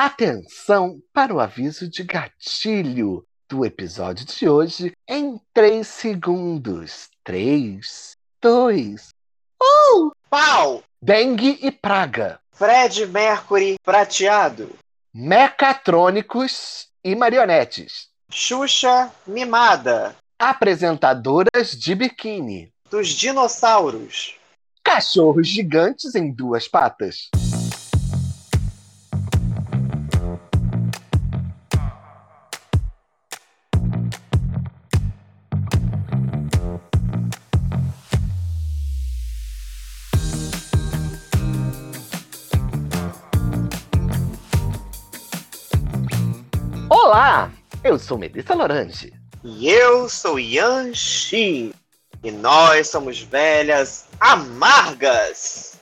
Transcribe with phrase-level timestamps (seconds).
[0.00, 7.08] Atenção para o aviso de gatilho do episódio de hoje em 3 segundos.
[7.24, 9.08] 3, 2,
[9.60, 10.10] 1.
[10.30, 10.84] Pau!
[11.02, 12.38] Dengue e praga.
[12.52, 14.70] Fred Mercury prateado.
[15.12, 18.06] Mecatrônicos e marionetes.
[18.30, 20.14] Xuxa mimada.
[20.38, 22.72] Apresentadoras de biquíni.
[22.88, 24.36] Dos dinossauros.
[24.84, 27.30] Cachorros gigantes em duas patas.
[47.88, 49.14] Eu sou Melissa Lorange.
[49.42, 51.74] E eu sou Yan Shi.
[52.22, 55.78] E nós somos velhas amargas.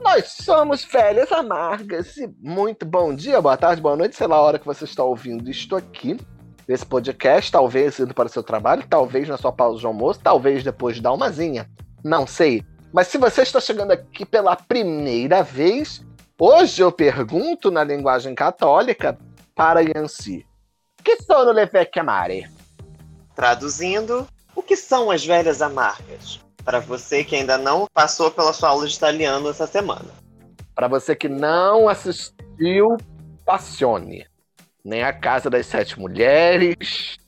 [0.00, 4.42] Nós somos velhas amargas e muito bom dia, boa tarde, boa noite, sei lá a
[4.42, 6.18] hora que você está ouvindo isto aqui.
[6.66, 10.64] Esse podcast, talvez indo para o seu trabalho, talvez na sua pausa de almoço, talvez
[10.64, 11.70] depois de dar umazinha.
[12.02, 12.64] Não sei.
[12.92, 16.04] Mas se você está chegando aqui pela primeira vez,
[16.36, 19.16] hoje eu pergunto na linguagem católica
[19.54, 20.44] para Yancy.
[21.04, 22.50] Que sono le vecchie amare?
[23.34, 26.40] Traduzindo, o que são as velhas amargas?
[26.64, 30.08] Para você que ainda não passou pela sua aula de italiano essa semana.
[30.74, 32.96] Para você que não assistiu
[33.44, 34.26] Passione,
[34.82, 37.18] nem A Casa das Sete Mulheres,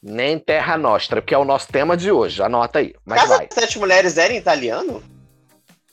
[0.00, 2.40] nem Terra Nostra, que é o nosso tema de hoje.
[2.40, 2.94] Anota aí.
[3.04, 3.46] Mas Casa vai.
[3.48, 5.02] das Sete Mulheres era em italiano?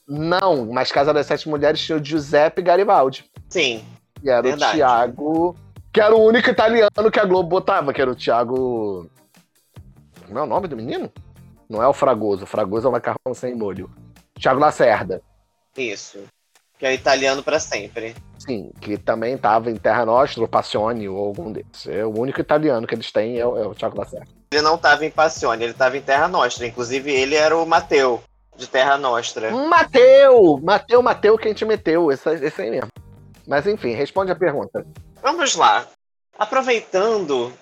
[0.08, 3.84] Não, mas Casa das Sete Mulheres tinha o Giuseppe Garibaldi, Sim.
[4.22, 4.74] que era Verdade.
[4.74, 5.56] o Tiago,
[5.92, 9.10] que era o único italiano que a Globo botava, que era o Tiago.
[10.26, 11.12] Como é o nome do menino?
[11.70, 13.90] Não é o Fragoso, o Fragoso é o macarrão sem molho.
[14.38, 15.22] Tiago Lacerda.
[15.78, 16.24] Isso.
[16.78, 18.16] Que é italiano para sempre.
[18.40, 21.88] Sim, que também estava em Terra Nostra, ou Passione, ou algum desses.
[21.88, 24.28] É o único italiano que eles têm é o, é o Tiago Lacerda.
[24.52, 26.66] Ele não estava em Passione, ele estava em Terra Nostra.
[26.66, 28.22] Inclusive, ele era o Mateu,
[28.58, 29.52] de Terra Nostra.
[29.52, 30.60] Mateu!
[30.64, 32.12] Mateu, Mateu, quem te meteu?
[32.12, 32.90] Esse, esse aí mesmo.
[33.48, 34.86] Mas enfim, responde a pergunta.
[35.22, 35.88] Vamos lá.
[36.38, 37.54] Aproveitando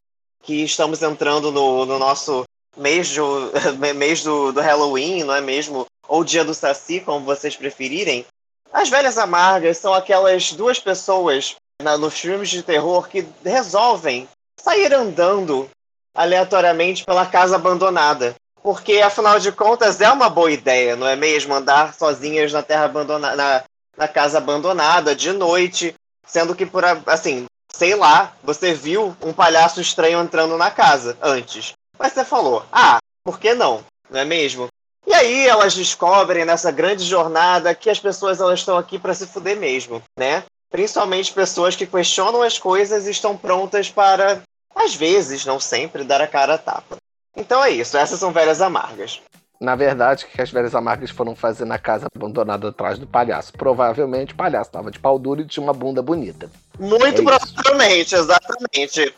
[0.41, 2.45] que estamos entrando no, no nosso
[2.77, 3.51] mês, do,
[3.95, 5.85] mês do, do Halloween, não é mesmo?
[6.07, 8.25] Ou dia do Saci, como vocês preferirem.
[8.71, 14.27] As velhas amargas são aquelas duas pessoas na, nos filmes de terror que resolvem
[14.57, 15.69] sair andando
[16.15, 18.35] aleatoriamente pela casa abandonada.
[18.61, 21.53] Porque, afinal de contas, é uma boa ideia, não é mesmo?
[21.53, 23.63] Andar sozinhas na terra abandonada, na,
[23.97, 25.95] na casa abandonada, de noite,
[26.29, 31.73] sendo que por assim, sei lá, você viu um palhaço estranho entrando na casa antes.
[31.97, 33.84] Mas você falou, ah, por que não?
[34.09, 34.68] Não é mesmo?
[35.06, 39.25] E aí elas descobrem nessa grande jornada que as pessoas elas estão aqui para se
[39.25, 40.44] fuder mesmo, né?
[40.69, 44.41] Principalmente pessoas que questionam as coisas e estão prontas para,
[44.75, 46.97] às vezes, não sempre, dar a cara a tapa.
[47.35, 49.19] Então é isso, essas são velhas amargas.
[49.59, 53.51] Na verdade, o que as velhas amargas foram fazer na casa abandonada atrás do palhaço?
[53.51, 56.49] Provavelmente o palhaço estava de pau duro e tinha uma bunda bonita.
[56.79, 57.23] Muito É isso.
[57.23, 59.13] provavelmente, exatamente.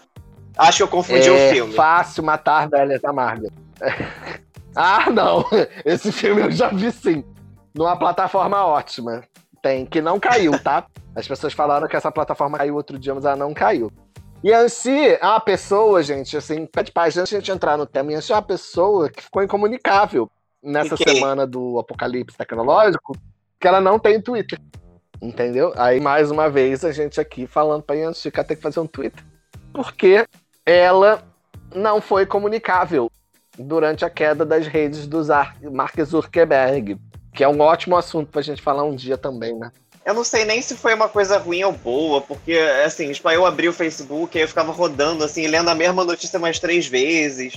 [0.58, 1.74] Acho que eu confundi o é filme.
[1.74, 3.52] fácil matar velhas amargas.
[4.76, 5.46] ah, não!
[5.86, 7.24] Esse filme eu já vi sim.
[7.74, 9.24] Numa plataforma ótima.
[9.62, 10.86] Tem, que não caiu, tá?
[11.16, 13.92] As pessoas falaram que essa plataforma caiu outro dia, mas ela não caiu.
[14.44, 17.78] E a Ansi é uma pessoa, gente, assim, pede paz, antes de a gente entrar
[17.78, 20.30] no tema, a Ansi é uma pessoa que ficou incomunicável
[20.64, 23.16] nessa E semana do apocalipse tecnológico,
[23.60, 24.60] que ela não tem Twitter.
[25.22, 25.72] Entendeu?
[25.76, 28.80] Aí, mais uma vez, a gente aqui falando pra Yancy que ela tem que fazer
[28.80, 29.24] um Twitter.
[29.72, 30.26] Porque
[30.66, 31.24] ela
[31.76, 33.12] não foi comunicável
[33.56, 35.22] durante a queda das redes do
[35.72, 37.00] Mark Zuckerberg.
[37.36, 39.72] Que é um ótimo assunto pra gente falar um dia também, né?
[40.06, 42.54] Eu não sei nem se foi uma coisa ruim ou boa, porque,
[42.86, 46.40] assim, tipo, eu abri o Facebook e eu ficava rodando, assim, lendo a mesma notícia
[46.40, 47.54] mais três vezes.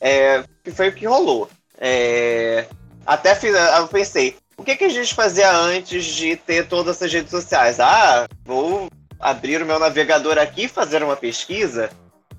[0.00, 0.44] É,
[0.74, 1.50] foi o que rolou.
[1.76, 2.66] É,
[3.04, 7.12] até fiz, eu pensei, o que, que a gente fazia antes de ter todas essas
[7.12, 7.80] redes sociais?
[7.80, 8.88] Ah, vou
[9.18, 11.90] abrir o meu navegador aqui e fazer uma pesquisa.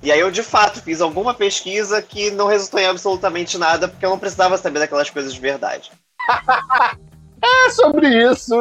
[0.02, 4.06] E aí eu, de fato, fiz alguma pesquisa que não resultou em absolutamente nada, porque
[4.06, 5.92] eu não precisava saber daquelas coisas de verdade.
[7.42, 8.54] É sobre isso.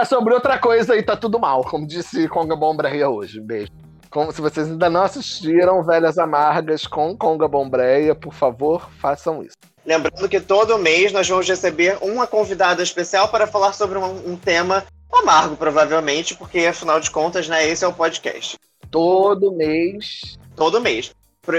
[0.00, 3.38] É sobre outra coisa e tá tudo mal, como disse Conga Bombreia hoje.
[3.38, 3.70] Beijo.
[4.10, 9.58] Como se vocês ainda não assistiram Velhas Amargas com Conga Bombreia, por favor, façam isso.
[9.84, 14.36] Lembrando que todo mês nós vamos receber uma convidada especial para falar sobre um, um
[14.36, 18.56] tema amargo, provavelmente, porque afinal de contas, né, esse é o podcast.
[18.90, 20.38] Todo mês.
[20.56, 21.10] Todo mês.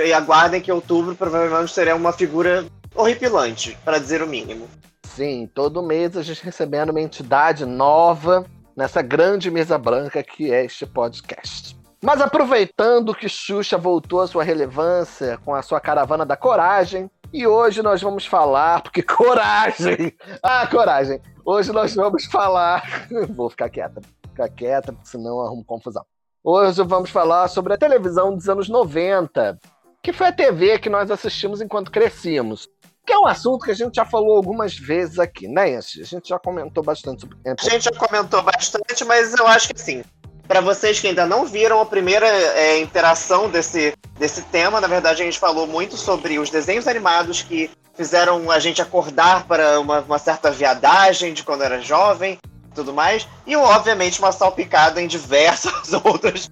[0.04, 2.66] E aguardem que outubro provavelmente será uma figura
[2.96, 4.68] horripilante, para dizer o mínimo.
[5.16, 10.64] Sim, todo mês a gente recebendo uma entidade nova nessa grande mesa branca que é
[10.64, 11.78] este podcast.
[12.02, 17.46] Mas aproveitando que Xuxa voltou à sua relevância com a sua caravana da coragem, e
[17.46, 20.14] hoje nós vamos falar, porque coragem!
[20.42, 21.22] Ah, coragem!
[21.44, 23.10] Hoje nós vamos falar.
[23.36, 26.06] Vou ficar quieta, ficar quieta, porque senão arrumo confusão.
[26.42, 29.60] Hoje vamos falar sobre a televisão dos anos 90,
[30.02, 32.70] que foi a TV que nós assistimos enquanto crescíamos.
[33.06, 36.30] Que é um assunto que a gente já falou algumas vezes aqui, né, A gente
[36.30, 37.38] já comentou bastante sobre.
[37.46, 40.04] A gente já comentou bastante, mas eu acho que sim.
[40.48, 45.22] Para vocês que ainda não viram a primeira é, interação desse, desse tema, na verdade
[45.22, 50.02] a gente falou muito sobre os desenhos animados que fizeram a gente acordar para uma,
[50.02, 52.38] uma certa viadagem de quando era jovem,
[52.74, 56.50] tudo mais, e obviamente uma salpicada em diversas outras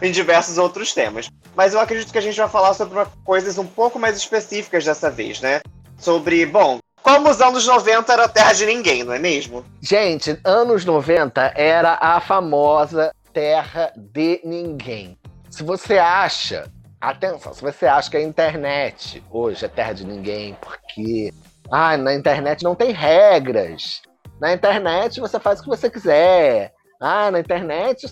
[0.00, 1.28] em diversos outros temas.
[1.54, 5.10] Mas eu acredito que a gente vai falar sobre coisas um pouco mais específicas dessa
[5.10, 5.60] vez, né?
[6.02, 9.64] Sobre, bom, como os anos 90 era terra de ninguém, não é mesmo?
[9.80, 15.16] Gente, anos 90 era a famosa terra de ninguém.
[15.48, 16.68] Se você acha,
[17.00, 21.32] atenção, se você acha que a internet hoje é terra de ninguém, porque
[21.70, 24.02] ah, na internet não tem regras.
[24.40, 26.72] Na internet você faz o que você quiser.
[27.00, 28.06] Ah, na internet,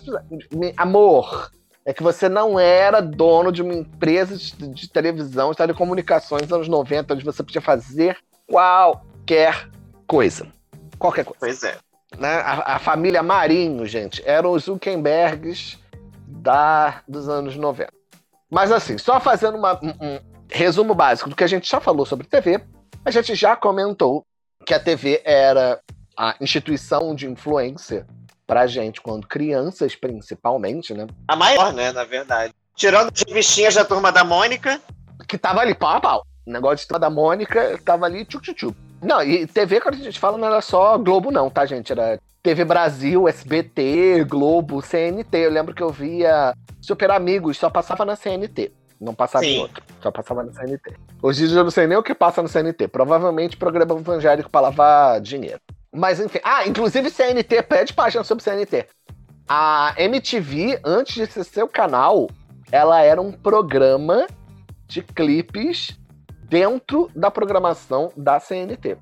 [0.77, 1.51] amor,
[1.85, 6.53] é que você não era dono de uma empresa de, de televisão, de telecomunicações nos
[6.53, 8.17] anos 90, onde você podia fazer
[8.47, 9.69] qualquer
[10.07, 10.47] coisa.
[10.99, 11.39] Qualquer coisa.
[11.41, 11.77] Pois é.
[12.19, 12.35] Né?
[12.41, 15.79] A, a, família Marinho, gente, eram os Zuckerbergs
[16.27, 17.93] da, dos anos 90.
[18.51, 22.05] Mas assim, só fazendo uma, um, um resumo básico do que a gente já falou
[22.05, 22.61] sobre TV,
[23.05, 24.25] a gente já comentou
[24.67, 25.81] que a TV era
[26.17, 28.07] a instituição de influência
[28.51, 31.07] pra gente quando crianças, principalmente, né?
[31.29, 32.53] A maior, né, na verdade.
[32.75, 34.81] Tirando as revistinhas da turma da Mônica.
[35.29, 36.27] Que tava ali pau a pau.
[36.45, 38.77] O negócio de turma da Mônica tava ali tchuc tchuc tchuc.
[39.01, 41.93] Não, e TV, quando a gente fala, não era só Globo, não, tá, gente?
[41.93, 45.39] Era TV Brasil, SBT, Globo, CNT.
[45.39, 48.73] Eu lembro que eu via Super Amigos, só passava na CNT.
[49.01, 49.51] Não passava Sim.
[49.51, 50.93] em outro, só passava na CNT.
[51.23, 52.89] Hoje em dia eu não sei nem o que passa no CNT.
[52.89, 55.61] Provavelmente programa evangélico para lavar dinheiro.
[55.93, 56.39] Mas enfim.
[56.45, 58.87] Ah, inclusive CNT, pede página sobre CNT.
[59.49, 62.29] A MTV, antes de ser seu canal,
[62.71, 64.27] ela era um programa
[64.87, 65.99] de clipes
[66.45, 68.97] dentro da programação da CNT.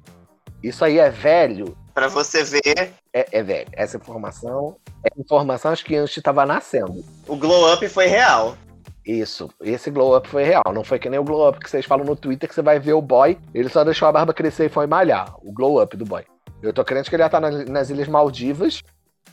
[0.62, 1.76] Isso aí é velho.
[1.94, 2.92] Para você ver.
[3.12, 3.68] É, é, velho.
[3.72, 7.04] Essa informação é informação acho que antes estava nascendo.
[7.26, 8.56] O glow up foi real.
[9.04, 10.64] Isso, esse glow up foi real.
[10.72, 12.78] Não foi que nem o glow up que vocês falam no Twitter que você vai
[12.78, 15.34] ver o boy, ele só deixou a barba crescer e foi malhar.
[15.42, 16.24] O glow up do boy.
[16.62, 18.82] Eu tô crente que ele ia estar nas Ilhas Maldivas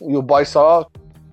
[0.00, 0.86] e o boy só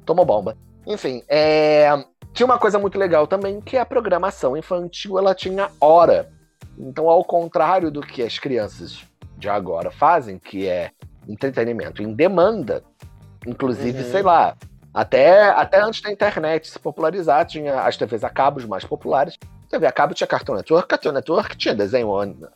[0.06, 0.58] tomou bomba.
[0.86, 1.88] Enfim, é...
[2.34, 6.32] tinha uma coisa muito legal também que a programação infantil ela tinha hora.
[6.78, 9.04] Então, ao contrário do que as crianças
[9.38, 10.92] de agora fazem, que é
[11.28, 12.84] entretenimento em demanda,
[13.46, 14.12] inclusive, uhum.
[14.12, 14.56] sei lá,
[14.94, 19.38] até, até antes da internet se popularizar, tinha as TVs a cabo, os mais populares.
[19.70, 22.10] TV a cabo tinha Cartoon Network, Cartoon Network tinha desenho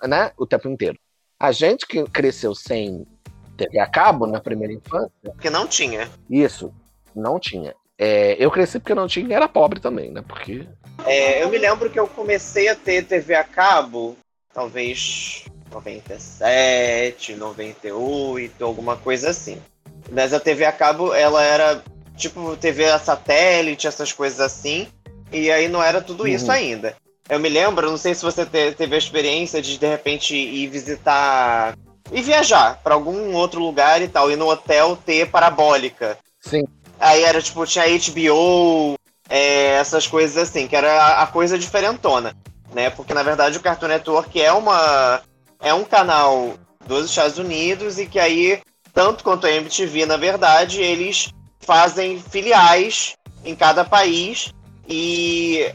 [0.07, 0.99] né, o tempo inteiro.
[1.39, 3.05] A gente que cresceu sem
[3.57, 5.11] TV a cabo na primeira infância.
[5.23, 6.09] Porque não tinha.
[6.29, 6.73] Isso,
[7.15, 7.75] não tinha.
[7.97, 10.23] É, eu cresci porque não tinha e era pobre também, né?
[10.25, 10.67] Porque
[11.05, 14.17] é, eu me lembro que eu comecei a ter TV a cabo,
[14.53, 19.61] talvez 97, 98, alguma coisa assim.
[20.11, 21.83] Mas a TV a cabo, ela era
[22.15, 24.87] tipo TV a satélite, essas coisas assim.
[25.31, 26.51] E aí não era tudo isso uhum.
[26.51, 26.95] ainda.
[27.29, 31.75] Eu me lembro, não sei se você teve a experiência de de repente ir visitar
[32.11, 36.17] e viajar para algum outro lugar e tal, e no hotel ter parabólica.
[36.41, 36.63] Sim.
[36.99, 38.95] Aí era tipo, tinha HBO,
[39.29, 42.35] é, essas coisas assim, que era a coisa diferentona,
[42.73, 42.89] né?
[42.89, 45.21] Porque na verdade o Cartoon Network é uma
[45.59, 46.53] é um canal
[46.85, 48.61] dos Estados Unidos e que aí
[48.93, 54.51] tanto quanto a MTV, na verdade, eles fazem filiais em cada país
[54.89, 55.71] e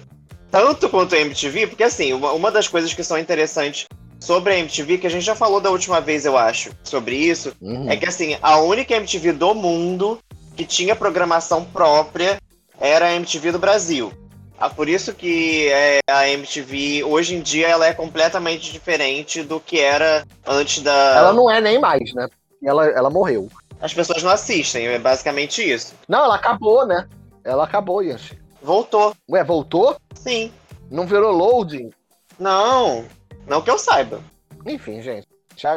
[0.51, 3.87] tanto quanto a MTV, porque assim, uma, uma das coisas que são interessantes
[4.23, 7.53] sobre a MTV, que a gente já falou da última vez, eu acho, sobre isso,
[7.61, 7.91] uhum.
[7.91, 10.21] é que assim, a única MTV do mundo
[10.57, 12.39] que tinha programação própria
[12.79, 14.13] era a MTV do Brasil.
[14.57, 19.59] Ah, por isso que é, a MTV, hoje em dia, ela é completamente diferente do
[19.59, 21.17] que era antes da.
[21.17, 22.29] Ela não é nem mais, né?
[22.63, 23.49] Ela, ela morreu.
[23.81, 25.95] As pessoas não assistem, é basicamente isso.
[26.09, 27.09] Não, ela acabou, né?
[27.43, 28.39] Ela acabou, Yanchi.
[28.63, 29.17] Voltou.
[29.29, 29.97] Ué, voltou?
[30.15, 30.53] Sim.
[30.89, 31.91] Não virou loading?
[32.39, 33.05] Não,
[33.47, 34.21] não que eu saiba.
[34.67, 35.27] Enfim, gente,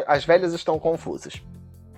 [0.07, 1.41] as velhas estão confusas.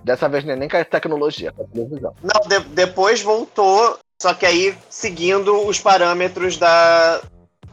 [0.02, 2.14] Dessa vez não é nem com a tecnologia, com a televisão.
[2.22, 7.20] Não, de, depois voltou só que aí seguindo os parâmetros da,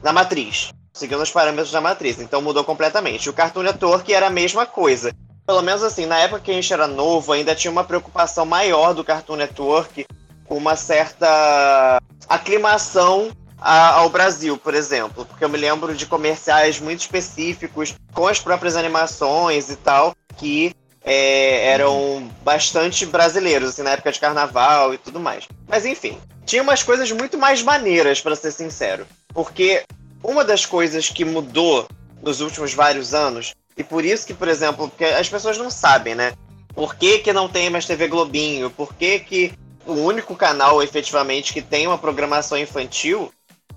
[0.01, 0.71] da matriz.
[0.93, 2.19] Seguindo os parâmetros da matriz.
[2.19, 3.29] Então mudou completamente.
[3.29, 5.11] O Cartoon Network era a mesma coisa.
[5.45, 8.93] Pelo menos assim, na época que a gente era novo, ainda tinha uma preocupação maior
[8.93, 10.05] do Cartoon Network
[10.47, 11.99] uma certa
[12.29, 18.39] aclimação ao Brasil, por exemplo, porque eu me lembro de comerciais muito específicos com as
[18.39, 24.97] próprias animações e tal que é, eram bastante brasileiros, assim, na época de carnaval e
[24.97, 25.47] tudo mais.
[25.67, 29.05] Mas enfim, tinha umas coisas muito mais maneiras, para ser sincero.
[29.33, 29.83] Porque
[30.23, 31.87] uma das coisas que mudou
[32.21, 36.15] nos últimos vários anos, e por isso que, por exemplo, porque as pessoas não sabem,
[36.15, 36.33] né?
[36.73, 38.69] Por que, que não tem mais TV Globinho?
[38.69, 39.53] Por que, que
[39.85, 43.31] o único canal efetivamente que tem uma programação infantil,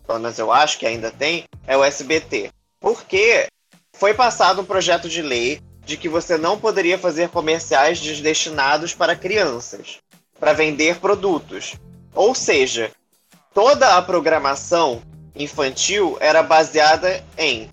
[0.09, 2.51] pelo menos eu acho que ainda tem, é o SBT?
[2.81, 3.47] Porque
[3.93, 9.15] foi passado um projeto de lei de que você não poderia fazer comerciais destinados para
[9.15, 9.99] crianças,
[10.41, 11.75] para vender produtos.
[12.15, 12.91] Ou seja,
[13.53, 15.03] toda a programação
[15.37, 17.69] infantil era baseada em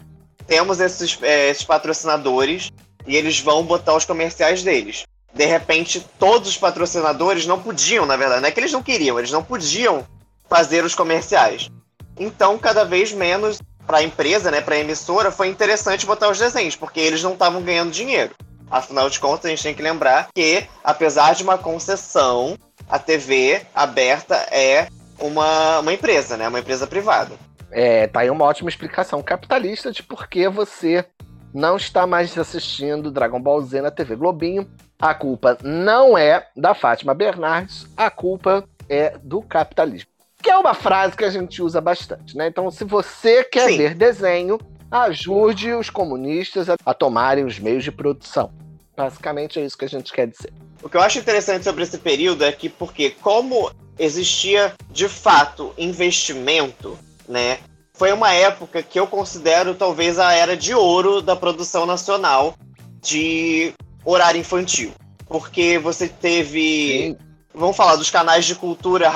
[0.45, 2.69] temos esses, é, esses patrocinadores
[3.07, 5.05] e eles vão botar os comerciais deles.
[5.33, 9.17] De repente, todos os patrocinadores não podiam, na verdade, não é que eles não queriam,
[9.17, 10.05] eles não podiam
[10.49, 11.69] fazer os comerciais.
[12.17, 16.39] Então, cada vez menos para a empresa, né, para a emissora, foi interessante botar os
[16.39, 18.31] desenhos, porque eles não estavam ganhando dinheiro.
[18.69, 22.57] Afinal de contas, a gente tem que lembrar que, apesar de uma concessão,
[22.89, 24.87] a TV aberta é
[25.19, 27.35] uma, uma empresa, né, uma empresa privada.
[27.71, 31.05] É, tá aí uma ótima explicação capitalista de por que você
[31.53, 34.69] não está mais assistindo Dragon Ball Z na TV Globinho.
[34.99, 40.14] A culpa não é da Fátima Bernardes, a culpa é do capitalismo
[40.45, 42.47] que é uma frase que a gente usa bastante, né?
[42.47, 43.77] Então, se você quer Sim.
[43.77, 44.59] ver desenho,
[44.91, 48.53] ajude os comunistas a, a tomarem os meios de produção.
[48.95, 50.53] Basicamente é isso que a gente quer dizer.
[50.83, 55.73] O que eu acho interessante sobre esse período é que, porque como existia de fato
[55.79, 56.95] investimento,
[57.27, 57.57] né?
[57.95, 62.53] Foi uma época que eu considero talvez a era de ouro da produção nacional
[63.01, 63.73] de
[64.05, 64.93] horário infantil.
[65.25, 67.15] Porque você teve.
[67.17, 67.17] Sim.
[67.51, 69.11] Vamos falar dos canais de cultura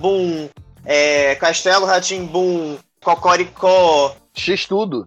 [0.00, 0.48] Boom,
[0.84, 4.14] é, Castelo Ratimbum, Cocoricó.
[4.34, 5.04] X-Tudo.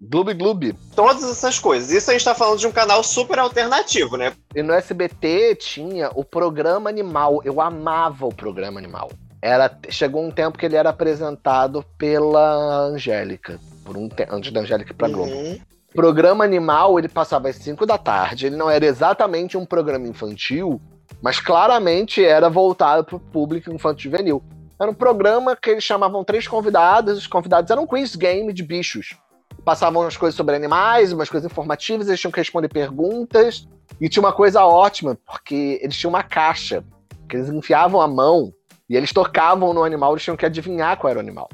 [0.00, 0.74] Gloob Gloob.
[0.94, 1.90] Todas essas coisas.
[1.90, 4.32] Isso a gente tá falando de um canal super alternativo, né?
[4.54, 7.40] E no SBT tinha o programa Animal.
[7.44, 9.10] Eu amava o programa Animal.
[9.40, 13.58] Era, chegou um tempo que ele era apresentado pela Angélica.
[13.84, 15.30] Por um antes da Angélica ir pra Globo.
[15.30, 15.58] Uhum.
[15.94, 18.46] Programa Animal, ele passava às 5 da tarde.
[18.46, 20.80] Ele não era exatamente um programa infantil,
[21.22, 24.42] mas claramente era voltado para o público infantil juvenil.
[24.78, 28.62] Era um programa que eles chamavam três convidados, os convidados eram um quiz game de
[28.62, 29.16] bichos.
[29.64, 33.66] Passavam umas coisas sobre animais, umas coisas informativas, eles tinham que responder perguntas.
[34.00, 36.84] E tinha uma coisa ótima, porque eles tinham uma caixa,
[37.28, 38.52] que eles enfiavam a mão
[38.88, 41.48] e eles tocavam no animal, eles tinham que adivinhar qual era o animal.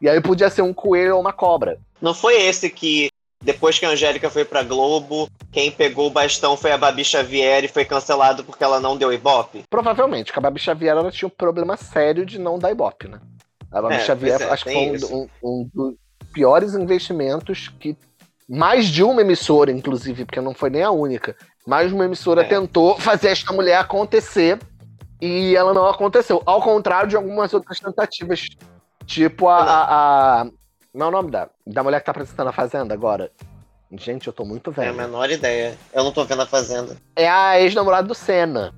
[0.00, 1.78] E aí podia ser um coelho ou uma cobra.
[2.00, 3.10] Não foi esse que
[3.42, 7.64] depois que a Angélica foi pra Globo, quem pegou o bastão foi a Babi Xavier
[7.64, 9.64] e foi cancelado porque ela não deu ibope?
[9.70, 13.18] Provavelmente, porque a Babi Xavier ela tinha um problema sério de não dar ibope, né?
[13.72, 15.94] A Babi é, Xavier é, acho que foi um, um, um, dos
[16.32, 17.96] piores investimentos que
[18.48, 22.42] mais de uma emissora, inclusive, porque não foi nem a única, mais de uma emissora
[22.42, 22.44] é.
[22.44, 24.58] tentou fazer esta mulher acontecer
[25.20, 26.42] e ela não aconteceu.
[26.44, 28.48] Ao contrário de algumas outras tentativas,
[29.06, 30.46] tipo a, a, a
[30.92, 33.30] como é o nome da, da mulher que tá apresentando a Fazenda agora?
[33.92, 34.88] Gente, eu tô muito velho.
[34.88, 35.76] É a menor ideia.
[35.92, 36.96] Eu não tô vendo a Fazenda.
[37.16, 38.72] É a ex-namorada do Senna.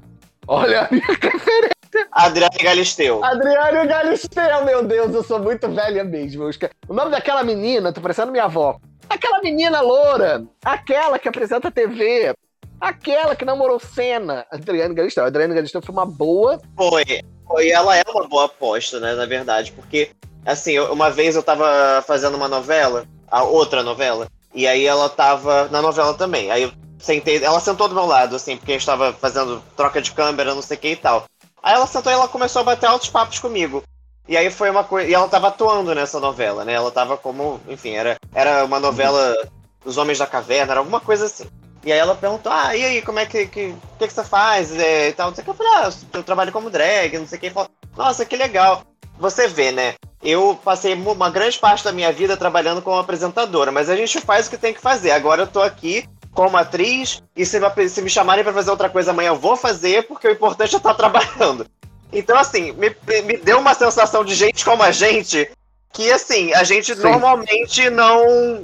[0.47, 1.73] Olha a minha referência.
[2.11, 3.23] Adriane Galisteu.
[3.23, 6.49] Adriane Galisteu, meu Deus, eu sou muito velha mesmo.
[6.89, 8.79] O nome daquela menina, tô parecendo minha avó.
[9.09, 12.35] Aquela menina loura, aquela que apresenta TV,
[12.81, 14.47] aquela que namorou Senna.
[14.51, 15.25] Adriane Galisteu.
[15.25, 16.59] Adriane Galisteu foi uma boa.
[16.75, 17.05] Foi.
[17.47, 20.11] Foi, ela é uma boa aposta, né, na verdade, porque
[20.45, 25.69] Assim, uma vez eu tava fazendo uma novela, a outra novela, e aí ela tava
[25.69, 26.51] na novela também.
[26.51, 30.01] Aí eu sentei, ela sentou do meu lado, assim, porque a gente tava fazendo troca
[30.01, 31.25] de câmera, não sei o que e tal.
[31.63, 33.83] Aí ela sentou e ela começou a bater altos papos comigo.
[34.29, 35.09] E aí foi uma coisa.
[35.09, 36.73] E ela tava atuando nessa novela, né?
[36.73, 37.61] Ela tava como.
[37.69, 39.37] Enfim, era, era uma novela
[39.85, 41.45] dos Homens da Caverna, era alguma coisa assim.
[41.85, 43.47] E aí ela perguntou, ah, e aí, como é que.
[43.47, 44.73] que, que, que você faz?
[44.79, 45.51] É, e tal, não sei o que.
[45.51, 47.51] Eu falei, ah, eu trabalho como drag, não sei o que.
[47.51, 48.83] Falou, Nossa, que legal.
[49.19, 49.95] Você vê, né?
[50.23, 54.47] Eu passei uma grande parte da minha vida trabalhando como apresentadora, mas a gente faz
[54.47, 55.11] o que tem que fazer.
[55.11, 59.11] Agora eu tô aqui como atriz e se, se me chamarem para fazer outra coisa
[59.11, 61.67] amanhã eu vou fazer, porque o importante é estar trabalhando.
[62.13, 65.51] Então, assim, me, me deu uma sensação de gente como a gente
[65.93, 67.03] que, assim, a gente Sim.
[67.03, 68.63] normalmente não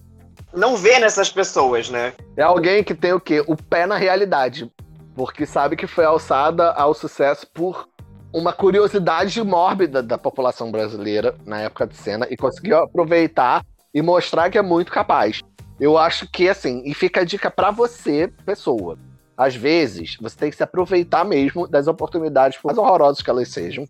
[0.53, 2.15] não vê nessas pessoas, né?
[2.37, 3.45] É alguém que tem o quê?
[3.47, 4.71] O pé na realidade.
[5.15, 7.88] Porque sabe que foi alçada ao sucesso por
[8.33, 14.51] uma curiosidade mórbida da população brasileira na época de cena e conseguiu aproveitar e mostrar
[14.51, 15.41] que é muito capaz.
[15.81, 18.99] Eu acho que assim, e fica a dica para você, pessoa.
[19.37, 23.49] Às vezes, você tem que se aproveitar mesmo das oportunidades, por mais horrorosas que elas
[23.49, 23.87] sejam,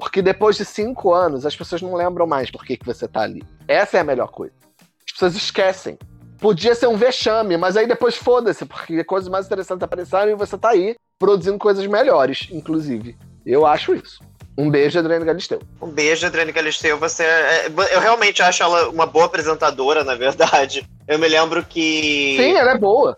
[0.00, 3.20] Porque depois de cinco anos, as pessoas não lembram mais por que, que você tá
[3.20, 3.42] ali.
[3.68, 4.54] Essa é a melhor coisa.
[5.06, 5.98] As pessoas esquecem.
[6.38, 10.56] Podia ser um vexame, mas aí depois foda-se, porque coisas mais interessantes apareceram e você
[10.56, 13.14] tá aí produzindo coisas melhores, inclusive.
[13.44, 14.20] Eu acho isso.
[14.56, 15.60] Um beijo, Adriane Galisteu.
[15.80, 16.98] Um beijo, Adriane Galisteu.
[16.98, 20.86] Você, é, eu realmente acho ela uma boa apresentadora, na verdade.
[21.08, 22.36] Eu me lembro que.
[22.38, 23.16] Sim, ela é boa.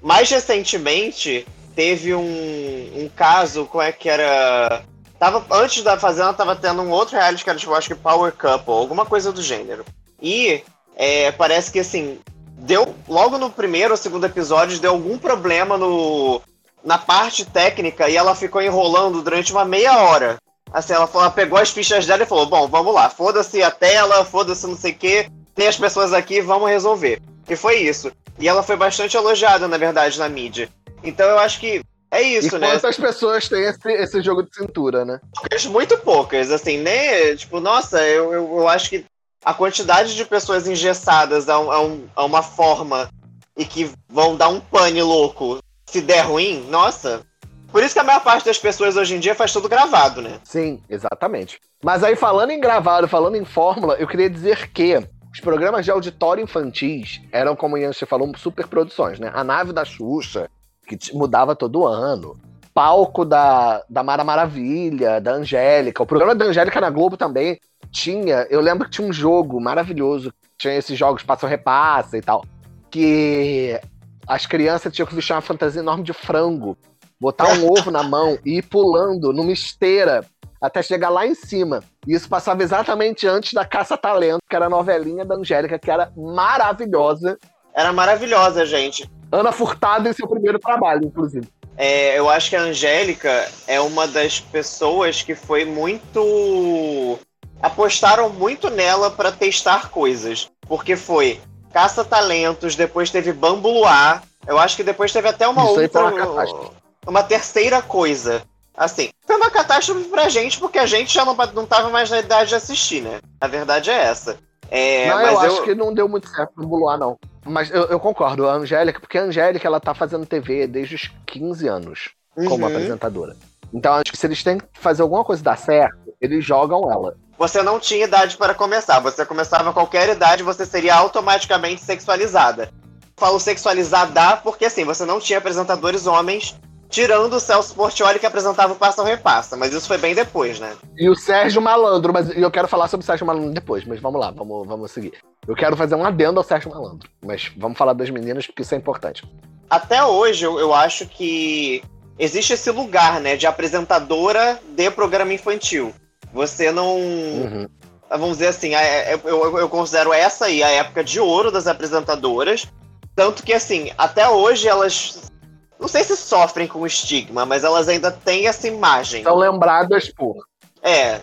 [0.00, 4.82] Mais recentemente, teve um, um caso, como é que era?
[5.18, 8.32] Tava, antes da Fazenda, tava tendo um outro reality que era, tipo, acho que Power
[8.32, 9.84] Couple, alguma coisa do gênero.
[10.20, 10.62] E
[10.94, 12.18] é, parece que, assim,
[12.58, 16.40] deu, logo no primeiro ou segundo episódio, deu algum problema no,
[16.86, 20.38] na parte técnica e ela ficou enrolando durante uma meia hora.
[20.72, 24.24] Assim, ela, ela pegou as fichas dela e falou: Bom, vamos lá, foda-se a tela,
[24.24, 27.20] foda-se não sei o que, tem as pessoas aqui, vamos resolver.
[27.48, 28.12] E foi isso.
[28.38, 30.68] E ela foi bastante elogiada, na verdade, na mídia.
[31.02, 32.70] Então eu acho que é isso, e né?
[32.70, 35.20] Quantas pessoas têm esse, esse jogo de cintura, né?
[35.68, 37.34] Muito poucas, assim, né?
[37.34, 39.04] Tipo, nossa, eu, eu, eu acho que
[39.44, 43.10] a quantidade de pessoas engessadas a, um, a, um, a uma forma
[43.56, 47.22] e que vão dar um pane louco se der ruim, nossa.
[47.70, 50.40] Por isso que a maior parte das pessoas hoje em dia faz tudo gravado, né?
[50.44, 51.60] Sim, exatamente.
[51.82, 55.02] Mas aí, falando em gravado, falando em fórmula, eu queria dizer que
[55.32, 59.30] os programas de auditório infantis eram, como você falou, super produções, né?
[59.34, 60.48] A nave da Xuxa,
[60.86, 62.36] que mudava todo ano.
[62.72, 66.02] Palco da, da Mara Maravilha, da Angélica.
[66.02, 67.58] O programa da Angélica na Globo também
[67.90, 68.46] tinha.
[68.50, 70.32] Eu lembro que tinha um jogo maravilhoso.
[70.58, 72.44] Tinha esses jogos passa-repassa e tal.
[72.90, 73.80] Que
[74.26, 76.76] as crianças tinham que vestir uma fantasia enorme de frango,
[77.20, 80.24] botar um ovo na mão e ir pulando numa esteira
[80.60, 81.82] até chegar lá em cima.
[82.06, 85.90] E isso passava exatamente antes da Caça Talento, que era a novelinha da Angélica, que
[85.90, 87.38] era maravilhosa.
[87.74, 89.08] Era maravilhosa, gente.
[89.30, 91.46] Ana Furtado em seu primeiro trabalho, inclusive.
[91.76, 97.18] É, eu acho que a Angélica é uma das pessoas que foi muito.
[97.60, 100.50] apostaram muito nela para testar coisas.
[100.66, 101.38] Porque foi
[101.76, 104.22] Caça-Talentos, depois teve Bambu Luar.
[104.46, 106.06] Eu acho que depois teve até uma Isso outra.
[106.06, 106.70] Uma,
[107.06, 108.42] uma terceira coisa.
[108.74, 112.20] Assim, foi uma catástrofe pra gente, porque a gente já não, não tava mais na
[112.20, 113.20] idade de assistir, né?
[113.38, 114.38] A verdade é essa.
[114.70, 117.18] É, não, eu acho que não deu muito certo no Buluar, não.
[117.44, 121.10] Mas eu, eu, concordo, a Angélica, porque a Angélica ela tá fazendo TV desde os
[121.26, 122.72] 15 anos como uhum.
[122.72, 123.36] apresentadora.
[123.70, 127.14] Então acho que se eles têm que fazer alguma coisa dar certo, eles jogam ela
[127.38, 129.00] você não tinha idade para começar.
[129.00, 132.70] Você começava a qualquer idade, você seria automaticamente sexualizada.
[133.16, 136.54] Falo sexualizada porque assim, você não tinha apresentadores homens,
[136.88, 140.60] tirando o Celso Portioli que apresentava o Passa ou Repassa, mas isso foi bem depois,
[140.60, 140.74] né?
[140.96, 144.20] E o Sérgio Malandro, mas eu quero falar sobre o Sérgio Malandro depois, mas vamos
[144.20, 145.14] lá, vamos, vamos seguir.
[145.46, 148.74] Eu quero fazer um adendo ao Sérgio Malandro, mas vamos falar das meninas porque isso
[148.74, 149.24] é importante.
[149.68, 151.82] Até hoje, eu, eu acho que
[152.18, 155.94] existe esse lugar, né, de apresentadora de programa infantil.
[156.36, 156.96] Você não.
[156.96, 157.66] Uhum.
[158.08, 162.68] Vamos dizer assim, eu, eu, eu considero essa aí a época de ouro das apresentadoras.
[163.16, 165.32] Tanto que, assim, até hoje elas
[165.80, 169.22] não sei se sofrem com estigma, mas elas ainda têm essa imagem.
[169.22, 170.36] São lembradas por.
[170.82, 171.20] É.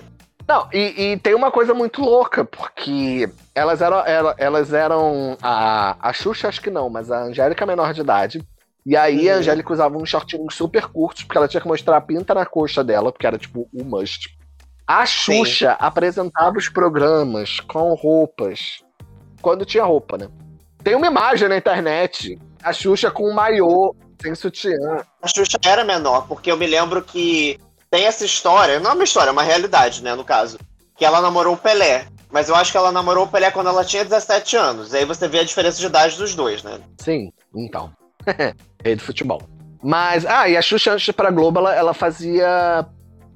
[0.48, 4.04] Não, e, e tem uma coisa muito louca, porque elas eram.
[4.38, 5.38] Elas eram.
[5.42, 8.46] A, a Xuxa, acho que não, mas a Angélica menor de idade.
[8.86, 9.36] E aí uhum.
[9.36, 12.46] a Angélica usava uns shortinhos super curtos, porque ela tinha que mostrar a pinta na
[12.46, 14.28] coxa dela, porque era tipo o must.
[14.88, 15.78] A Xuxa Sim.
[15.80, 18.84] apresentava os programas com roupas.
[19.42, 20.28] Quando tinha roupa, né?
[20.84, 22.38] Tem uma imagem na internet.
[22.62, 25.04] A Xuxa com um maiô, sem sutiã.
[25.22, 28.80] A Xuxa era menor, porque eu me lembro que tem essa história.
[28.80, 30.60] Não é uma história, é uma realidade, né, no caso.
[30.96, 32.06] Que ela namorou o Pelé.
[32.30, 34.92] Mas eu acho que ela namorou o Pelé quando ela tinha 17 anos.
[34.92, 36.80] E aí você vê a diferença de idade dos dois, né?
[36.98, 37.94] Sim, então.
[38.84, 39.42] Rei do futebol.
[39.82, 42.86] Mas, ah, e a Xuxa antes pra Globo, ela, ela fazia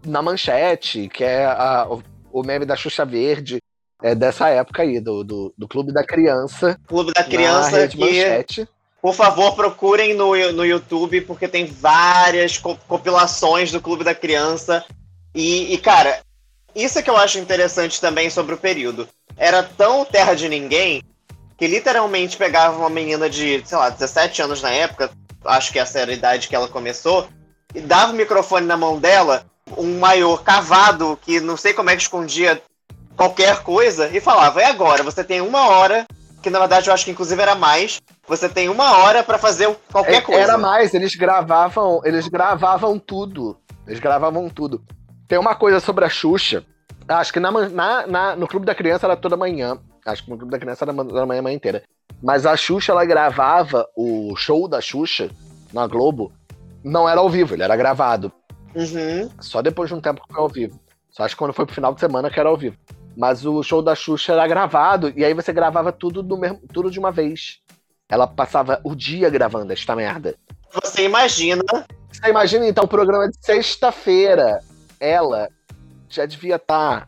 [0.09, 1.87] na manchete, que é a,
[2.31, 3.59] o, meme da Xuxa Verde,
[4.01, 6.79] é dessa época aí, do, do, do Clube da Criança.
[6.87, 8.67] Clube da Criança que, manchete.
[9.01, 14.85] por favor, procurem no, no YouTube, porque tem várias compilações do Clube da Criança.
[15.33, 16.21] E, e, cara,
[16.75, 19.07] isso é que eu acho interessante também sobre o período.
[19.35, 21.01] Era tão terra de ninguém
[21.57, 25.09] que literalmente pegava uma menina de, sei lá, 17 anos na época,
[25.43, 27.27] acho que essa era a idade que ela começou,
[27.73, 29.45] e dava o microfone na mão dela
[29.77, 32.61] um maior cavado que não sei como é que escondia
[33.15, 36.05] qualquer coisa e falava: é agora, você tem uma hora,
[36.41, 39.75] que na verdade eu acho que inclusive era mais, você tem uma hora para fazer
[39.91, 40.41] qualquer é, coisa.
[40.41, 43.57] Era mais, eles gravavam, eles gravavam tudo.
[43.87, 44.83] Eles gravavam tudo.
[45.27, 46.63] Tem uma coisa sobre a Xuxa.
[47.07, 49.77] Acho que na, na, na, no Clube da Criança era toda manhã.
[50.05, 51.83] Acho que no Clube da Criança era toda manhã, manhã inteira.
[52.21, 55.29] Mas a Xuxa, ela gravava o show da Xuxa
[55.71, 56.33] na Globo.
[56.83, 58.31] Não era ao vivo, ele era gravado.
[58.77, 59.29] Uhum.
[59.39, 60.79] Só depois de um tempo que foi ao vivo.
[61.09, 62.77] Só acho que quando foi pro final de semana que era ao vivo.
[63.15, 66.91] Mas o show da Xuxa era gravado, e aí você gravava tudo, do mesmo, tudo
[66.91, 67.59] de uma vez.
[68.07, 70.35] Ela passava o dia gravando esta merda.
[70.71, 71.63] Você imagina.
[72.11, 74.59] Você imagina então o programa de sexta-feira.
[74.99, 75.49] Ela
[76.07, 77.07] já devia estar tá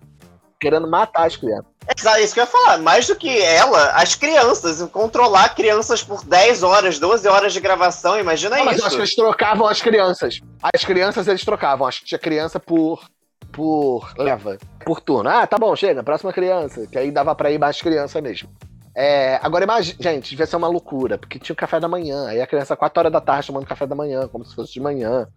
[0.60, 1.72] querendo matar as crianças.
[1.88, 2.78] É isso que eu ia falar.
[2.78, 4.82] Mais do que ela, as crianças.
[4.92, 8.66] Controlar crianças por 10 horas, 12 horas de gravação, imagina Não, isso.
[8.66, 10.40] Mas eu acho que eles trocavam as crianças.
[10.62, 11.88] As crianças eles trocavam.
[11.88, 13.04] Acho que tinha criança por.
[13.52, 14.14] por.
[14.18, 14.58] leva.
[14.86, 15.30] Por turno.
[15.30, 16.86] Ah, tá bom, chega, próxima criança.
[16.88, 18.50] Que aí dava pra ir mais criança mesmo.
[18.96, 22.42] É, agora imagina, gente, devia ser uma loucura, porque tinha o café da manhã, aí
[22.42, 25.28] a criança 4 horas da tarde tomando café da manhã, como se fosse de manhã.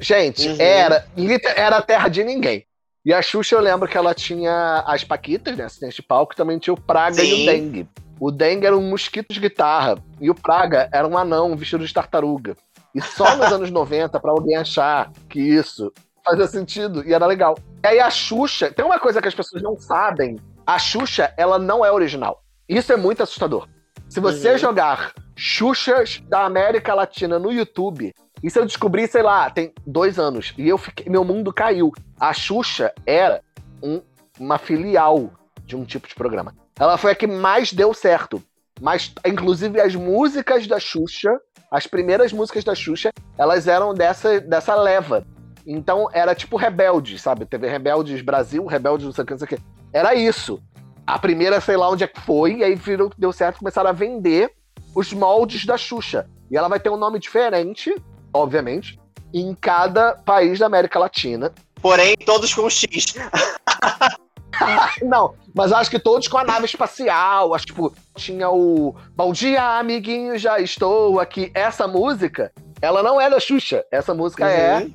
[0.00, 0.56] Gente, uhum.
[0.58, 1.06] era,
[1.54, 2.66] era a terra de ninguém.
[3.04, 5.64] E a Xuxa, eu lembro que ela tinha as Paquitas, né?
[5.64, 7.26] Assistente de palco, também tinha o Praga Sim.
[7.26, 7.88] e o Dengue.
[8.18, 10.02] O Dengue era um mosquito de guitarra.
[10.20, 12.56] E o Praga era um anão vestido de tartaruga.
[12.94, 15.92] E só nos anos 90, para alguém achar que isso
[16.24, 17.56] fazia sentido e era legal.
[17.82, 21.58] E aí a Xuxa, tem uma coisa que as pessoas não sabem: a Xuxa, ela
[21.58, 22.42] não é original.
[22.66, 23.68] Isso é muito assustador.
[24.08, 24.58] Se você uhum.
[24.58, 30.52] jogar Xuxas da América Latina no YouTube, isso eu descobri, sei lá, tem dois anos.
[30.58, 31.90] E eu fiquei, meu mundo caiu.
[32.20, 33.40] A Xuxa era
[33.82, 34.02] um,
[34.38, 35.30] uma filial
[35.64, 36.54] de um tipo de programa.
[36.78, 38.42] Ela foi a que mais deu certo.
[38.78, 44.74] Mas, inclusive, as músicas da Xuxa, as primeiras músicas da Xuxa, elas eram dessa, dessa
[44.74, 45.26] leva.
[45.66, 47.46] Então, era tipo Rebelde, sabe?
[47.46, 49.58] Teve Rebeldes Brasil, Rebeldes não sei o que, não sei o que.
[49.90, 50.62] Era isso.
[51.06, 53.88] A primeira, sei lá onde é que foi, e aí virou que deu certo, começaram
[53.88, 54.50] a vender
[54.94, 56.28] os moldes da Xuxa.
[56.50, 57.94] E ela vai ter um nome diferente,
[58.34, 58.98] obviamente,
[59.32, 61.52] em cada país da América Latina.
[61.80, 63.14] Porém, todos com X.
[65.02, 67.54] Não, mas acho que todos com a nave espacial.
[67.54, 71.50] Acho que, tipo, tinha o Bom dia, amiguinho, já estou aqui.
[71.54, 73.84] Essa música, ela não é da Xuxa.
[73.90, 74.86] Essa música é uhum.
[74.86, 74.90] é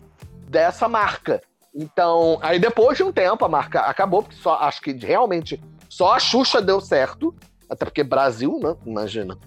[0.50, 1.42] dessa marca.
[1.76, 6.14] Então, aí depois de um tempo, a marca acabou, porque só acho que realmente só
[6.16, 7.36] a Xuxa deu certo.
[7.70, 8.76] Até porque Brasil, né?
[8.86, 9.38] Imagina.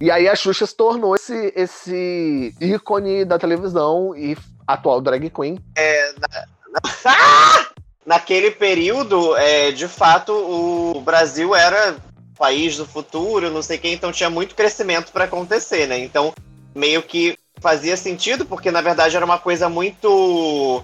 [0.00, 5.58] E aí a Xuxa se tornou esse, esse ícone da televisão e atual drag queen.
[5.76, 6.28] É, na,
[6.72, 7.68] na, ah!
[8.06, 11.96] Naquele período, é, de fato, o Brasil era
[12.38, 15.98] país do futuro, não sei quem, então tinha muito crescimento para acontecer, né?
[15.98, 16.32] Então,
[16.74, 20.82] meio que fazia sentido, porque na verdade era uma coisa muito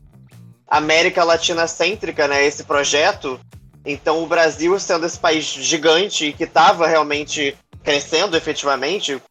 [0.68, 2.44] América Latina cêntrica, né?
[2.44, 3.40] Esse projeto.
[3.86, 9.22] Então, o Brasil sendo esse país gigante que estava realmente crescendo efetivamente,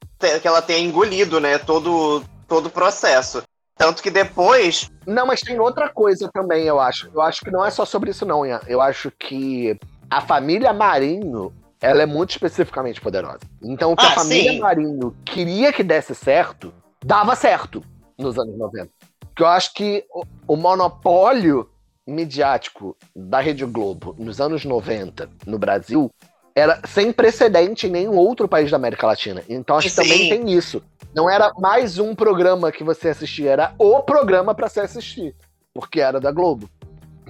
[0.41, 3.43] que ela tenha engolido, né, todo, todo o processo.
[3.75, 4.91] Tanto que depois.
[5.05, 7.09] Não, mas tem outra coisa também, eu acho.
[7.13, 8.61] Eu acho que não é só sobre isso, não, Ian.
[8.67, 9.77] Eu acho que
[10.09, 13.41] a família Marinho ela é muito especificamente poderosa.
[13.61, 14.59] Então, o que ah, a família sim.
[14.59, 17.83] Marinho queria que desse certo, dava certo
[18.17, 18.89] nos anos 90.
[19.19, 21.69] Porque eu acho que o, o monopólio
[22.07, 26.09] midiático da Rede Globo nos anos 90 no Brasil
[26.55, 29.43] era sem precedente em nenhum outro país da América Latina.
[29.49, 30.83] Então acho que também tem isso.
[31.15, 35.35] Não era mais um programa que você assistia, era o programa para se assistir,
[35.73, 36.69] porque era da Globo.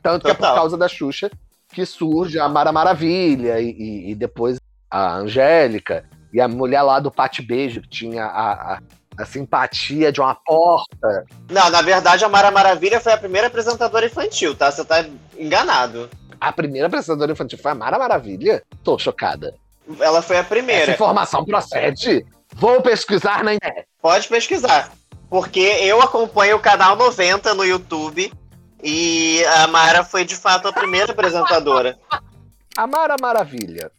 [0.02, 0.36] Tanto Total.
[0.36, 1.32] que é por causa da Xuxa
[1.74, 4.60] que surge a Mara Maravilha e, e, e depois
[4.90, 8.80] a Angélica e a mulher lá do Pate Beijo, que tinha a, a,
[9.18, 11.26] a, simpatia de uma porta.
[11.50, 14.72] Não, na verdade a Mara Maravilha foi a primeira apresentadora infantil, tá?
[14.72, 15.06] Você tá
[15.38, 16.10] enganado.
[16.44, 18.62] A primeira apresentadora infantil foi a Mara Maravilha?
[18.84, 19.56] Tô chocada.
[19.98, 20.84] Ela foi a primeira.
[20.84, 22.26] Essa informação procede?
[22.54, 23.88] Vou pesquisar na internet.
[24.02, 24.92] Pode pesquisar.
[25.30, 28.30] Porque eu acompanho o canal 90 no YouTube
[28.84, 31.98] e a Mara foi de fato a primeira apresentadora.
[32.76, 33.92] A Mara Maravilha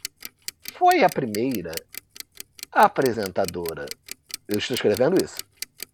[0.76, 1.70] foi a primeira
[2.72, 3.86] apresentadora.
[4.48, 5.36] Eu estou escrevendo isso.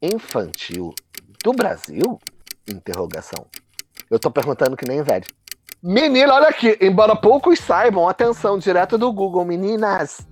[0.00, 0.94] Infantil
[1.44, 2.18] do Brasil?
[2.66, 3.46] Interrogação.
[4.10, 5.26] Eu tô perguntando que nem velho.
[5.82, 6.76] Menina, olha aqui.
[6.80, 10.26] Embora poucos saibam, atenção, direto do Google, meninas.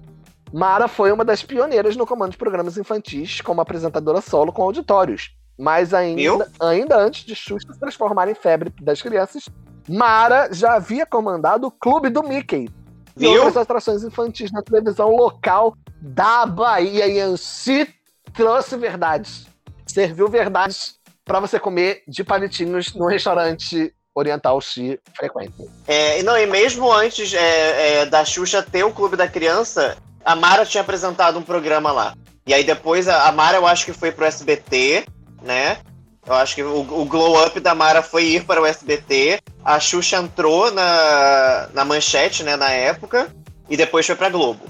[0.52, 5.34] Mara foi uma das pioneiras no comando de programas infantis como apresentadora solo com auditórios.
[5.58, 9.48] Mas ainda, ainda antes de Xuxa se transformar em febre das crianças,
[9.88, 12.70] Mara já havia comandado o Clube do Mickey
[13.16, 17.06] e outras atrações infantis na televisão local da Bahia.
[17.08, 17.88] E si
[18.32, 19.46] trouxe verdades.
[19.86, 25.54] Serviu verdades para você comer de palitinhos no restaurante oriental se frequente.
[25.86, 30.34] É, não, e mesmo antes é, é, da Xuxa ter o Clube da Criança, a
[30.34, 32.14] Mara tinha apresentado um programa lá.
[32.46, 35.06] E aí depois a, a Mara, eu acho que foi pro SBT,
[35.42, 35.78] né?
[36.26, 39.40] Eu acho que o, o, glow up da Mara foi ir para o SBT.
[39.64, 43.28] A Xuxa entrou na, na manchete, né, na época,
[43.68, 44.60] e depois foi pra Globo.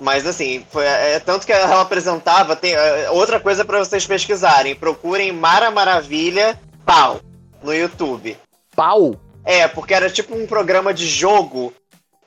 [0.00, 2.56] Mas assim, foi, é, tanto que ela apresentava.
[2.56, 7.20] Tem, é, outra coisa para vocês pesquisarem: procurem Mara Maravilha Pau
[7.62, 8.36] no YouTube
[8.74, 9.16] pau?
[9.44, 11.72] É, porque era tipo um programa de jogo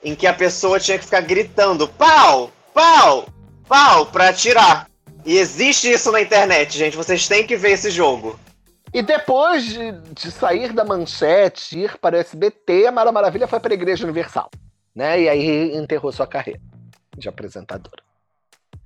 [0.02, 3.26] em que a pessoa tinha que ficar gritando pau, pau,
[3.68, 4.88] pau pra atirar.
[5.24, 6.96] E existe isso na internet, gente.
[6.96, 8.38] Vocês têm que ver esse jogo.
[8.94, 13.60] E depois de, de sair da manchete, ir para o SBT, a Mara Maravilha foi
[13.60, 14.50] para a Igreja Universal.
[14.94, 15.22] Né?
[15.22, 16.60] E aí enterrou sua carreira
[17.16, 18.02] de apresentadora.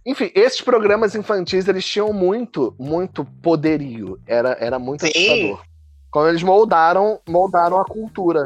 [0.04, 4.20] Enfim, esses programas infantis, eles tinham muito, muito poderio.
[4.26, 5.12] Era, era muito Sim.
[5.14, 5.71] assustador.
[6.12, 8.44] Quando eles moldaram, moldaram a cultura.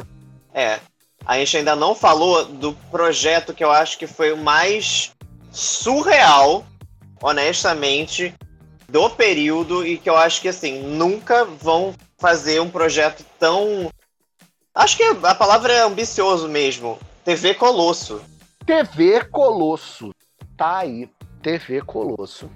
[0.54, 0.78] É.
[1.26, 5.12] A gente ainda não falou do projeto que eu acho que foi o mais
[5.50, 6.64] surreal,
[7.20, 8.32] honestamente,
[8.88, 13.90] do período e que eu acho que assim, nunca vão fazer um projeto tão
[14.76, 16.98] Acho que a palavra é ambicioso mesmo.
[17.24, 18.20] TV Colosso.
[18.66, 20.14] TV Colosso.
[20.54, 21.08] Tá aí.
[21.42, 22.50] TV Colosso.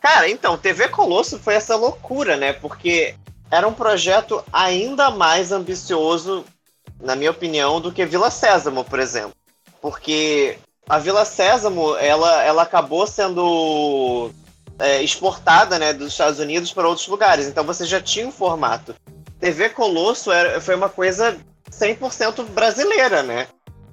[0.00, 2.52] Cara, então, TV Colosso foi essa loucura, né?
[2.52, 3.14] Porque
[3.52, 6.42] era um projeto ainda mais ambicioso,
[6.98, 9.34] na minha opinião, do que Vila Sésamo, por exemplo.
[9.78, 14.30] Porque a Vila Sésamo, ela, ela acabou sendo
[14.78, 17.46] é, exportada né, dos Estados Unidos para outros lugares.
[17.46, 18.94] Então você já tinha um formato.
[19.38, 21.36] TV Colosso era, foi uma coisa
[21.70, 23.48] 100% brasileira, né?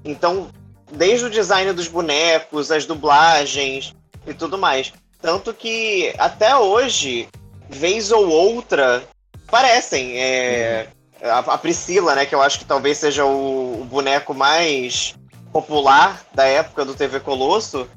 [0.06, 0.48] Então,
[0.90, 3.94] desde o design dos bonecos, as dublagens
[4.26, 4.94] e tudo mais.
[5.22, 7.28] Tanto que até hoje,
[7.70, 9.04] vez ou outra,
[9.50, 10.18] aparecem.
[10.18, 10.88] É,
[11.22, 12.26] a, a, Priscila, né?
[12.26, 15.16] Que eu acho que talvez seja o, o, boneco mais
[15.52, 17.88] popular da época do TV Colosso.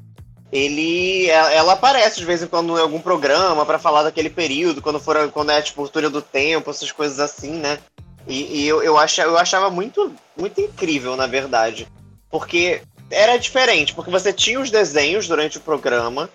[0.51, 4.99] Ele, ela aparece de vez em quando em algum programa para falar daquele período, quando
[4.99, 7.79] for, quando é tipo Túnel do Tempo, essas coisas assim, né?
[8.27, 11.87] E, e eu, eu, achava, eu achava muito, muito incrível, na verdade.
[12.29, 16.29] Porque era diferente, porque você tinha os desenhos durante o programa,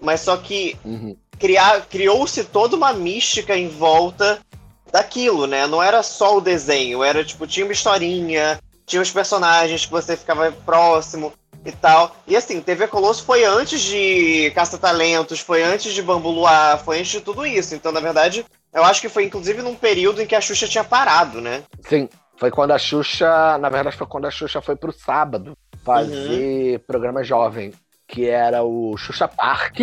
[0.00, 1.14] mas só que uhum.
[1.90, 4.40] criou-se toda uma mística em volta
[4.92, 5.66] daquilo, né?
[5.66, 10.16] Não era só o desenho, era tipo, tinha uma historinha, tinha os personagens que você
[10.16, 11.32] ficava próximo
[11.64, 12.16] e tal.
[12.26, 17.10] E assim, TV Colosso foi antes de Caça-Talentos, foi antes de Bambu Luar, foi antes
[17.12, 17.74] de tudo isso.
[17.74, 20.84] Então, na verdade, eu acho que foi inclusive num período em que a Xuxa tinha
[20.84, 21.62] parado, né?
[21.82, 26.74] Sim, foi quando a Xuxa, na verdade, foi quando a Xuxa foi pro sábado fazer
[26.74, 26.84] uhum.
[26.86, 27.72] programa jovem,
[28.06, 29.76] que era o Xuxa Park.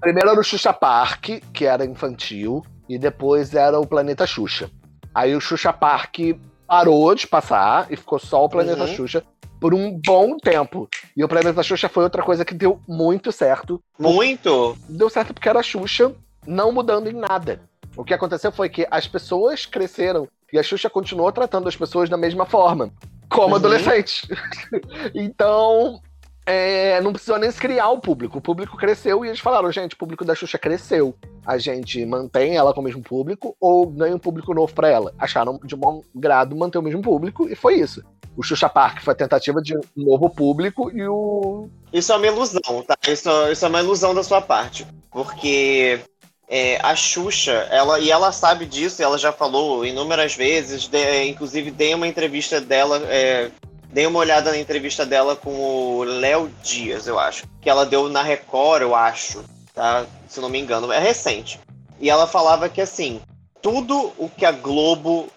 [0.00, 4.70] Primeiro era o Xuxa Park, que era infantil, e depois era o Planeta Xuxa.
[5.14, 6.18] Aí o Xuxa Park
[6.66, 8.94] parou de passar e ficou só o Planeta uhum.
[8.94, 9.24] Xuxa
[9.60, 10.88] por um bom tempo.
[11.16, 13.82] E o Planeta Xuxa foi outra coisa que deu muito certo.
[13.98, 14.76] Muito?
[14.88, 16.14] Deu certo porque era a Xuxa
[16.46, 17.60] não mudando em nada.
[17.96, 22.08] O que aconteceu foi que as pessoas cresceram e a Xuxa continuou tratando as pessoas
[22.08, 22.90] da mesma forma,
[23.28, 23.56] como uhum.
[23.56, 24.26] adolescentes.
[25.14, 26.00] então,
[26.50, 28.38] é, não precisou nem criar o público.
[28.38, 31.14] O público cresceu e eles falaram, gente, o público da Xuxa cresceu.
[31.44, 35.12] A gente mantém ela com o mesmo público ou ganha um público novo para ela.
[35.18, 38.02] Acharam de bom grado manter o mesmo público e foi isso.
[38.34, 41.68] O Xuxa Park foi a tentativa de um novo público e o.
[41.92, 42.96] Isso é uma ilusão, tá?
[43.06, 44.86] Isso, isso é uma ilusão da sua parte.
[45.10, 46.00] Porque
[46.48, 51.70] é, a Xuxa, ela, e ela sabe disso, ela já falou inúmeras vezes, de, inclusive
[51.70, 53.50] dei uma entrevista dela, é,
[53.92, 58.08] dei uma olhada na entrevista dela com o Léo Dias, eu acho, que ela deu
[58.08, 60.06] na Record, eu acho, tá?
[60.28, 61.58] Se não me engano, é recente.
[62.00, 63.20] E ela falava que assim,
[63.60, 65.28] tudo o que a Globo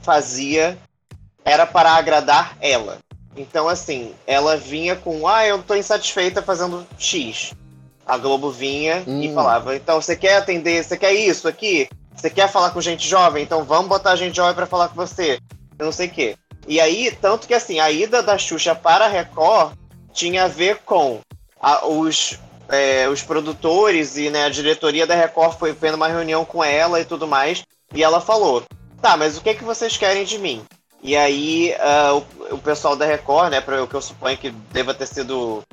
[0.00, 0.76] fazia
[1.44, 2.98] era para agradar ela.
[3.36, 7.54] Então, assim, ela vinha com, ah, eu tô insatisfeita fazendo X
[8.10, 9.22] a Globo vinha hum.
[9.22, 11.88] e falava: então você quer atender, você quer isso aqui?
[12.14, 13.42] Você quer falar com gente jovem?
[13.42, 15.38] Então vamos botar gente jovem para falar com você.
[15.78, 16.36] Eu não sei o quê.
[16.70, 19.72] E aí, tanto que assim, a ida da Xuxa para a Record
[20.12, 21.18] tinha a ver com
[21.60, 26.44] a, os, é, os produtores e né, a diretoria da Record foi tendo uma reunião
[26.44, 27.64] com ela e tudo mais.
[27.92, 28.62] E ela falou:
[29.02, 30.62] tá, mas o que, é que vocês querem de mim?
[31.02, 34.50] E aí uh, o, o, pessoal da Record, né, para o que eu suponho que
[34.70, 35.64] deva ter sido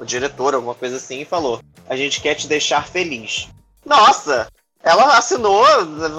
[0.00, 3.46] o diretor, alguma coisa assim, falou: A gente quer te deixar feliz.
[3.84, 4.48] Nossa!
[4.82, 5.66] Ela assinou,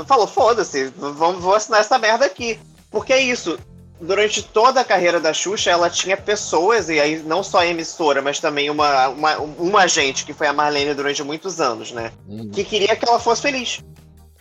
[0.06, 2.60] falou: Foda-se, vou assinar essa merda aqui.
[2.92, 3.58] Porque é isso.
[4.00, 8.22] Durante toda a carreira da Xuxa, ela tinha pessoas, e aí não só a emissora,
[8.22, 12.12] mas também uma, uma, uma agente, que foi a Marlene durante muitos anos, né?
[12.28, 12.52] Uhum.
[12.52, 13.84] Que queria que ela fosse feliz.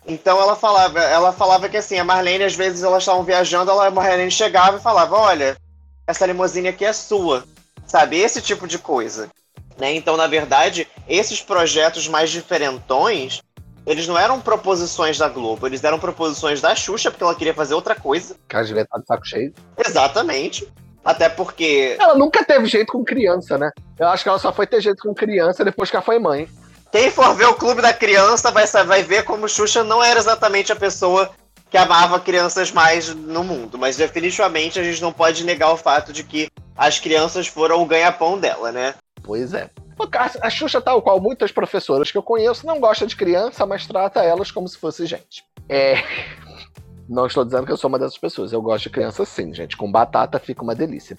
[0.07, 3.87] Então ela falava, ela falava que assim, a Marlene, às vezes elas estavam viajando, ela,
[3.87, 5.57] a Marlene chegava e falava: Olha,
[6.07, 7.43] essa limusine aqui é sua
[7.87, 8.19] sabe?
[8.19, 9.31] Esse tipo de coisa.
[9.79, 9.95] Né?
[9.95, 13.43] Então, na verdade, esses projetos mais diferentões,
[13.87, 17.75] eles não eram proposições da Globo, eles eram proposições da Xuxa, porque ela queria fazer
[17.75, 18.37] outra coisa.
[18.49, 19.55] Cara, devia estar de saco cheio.
[19.79, 20.67] Exatamente.
[21.05, 21.97] Até porque.
[22.01, 23.71] Ela nunca teve jeito com criança, né?
[23.97, 26.49] Eu acho que ela só foi ter jeito com criança depois que ela foi mãe.
[26.91, 30.73] Quem for ver o Clube da Criança vai, vai ver como Xuxa não era exatamente
[30.73, 31.31] a pessoa
[31.71, 36.13] que amava crianças mais no mundo, mas definitivamente a gente não pode negar o fato
[36.13, 38.95] de que as crianças foram o ganha-pão dela, né?
[39.23, 39.69] Pois é.
[40.41, 44.23] A Xuxa, tal qual muitas professoras que eu conheço, não gosta de criança, mas trata
[44.23, 45.45] elas como se fosse gente.
[45.69, 45.95] É.
[47.09, 48.53] Não estou dizendo que eu sou uma dessas pessoas.
[48.53, 49.77] Eu gosto de criança sim, gente.
[49.77, 51.17] Com batata fica uma delícia.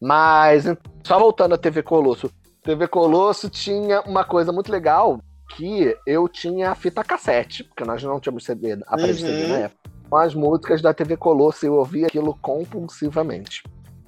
[0.00, 0.64] Mas,
[1.02, 2.30] só voltando à TV Colosso.
[2.62, 5.18] TV Colosso tinha uma coisa muito legal
[5.56, 9.16] que eu tinha a fita cassete, porque nós não tínhamos CD, aparelho uhum.
[9.18, 9.90] CD na época.
[10.08, 13.62] Com as músicas da TV Colosso, eu ouvia aquilo compulsivamente.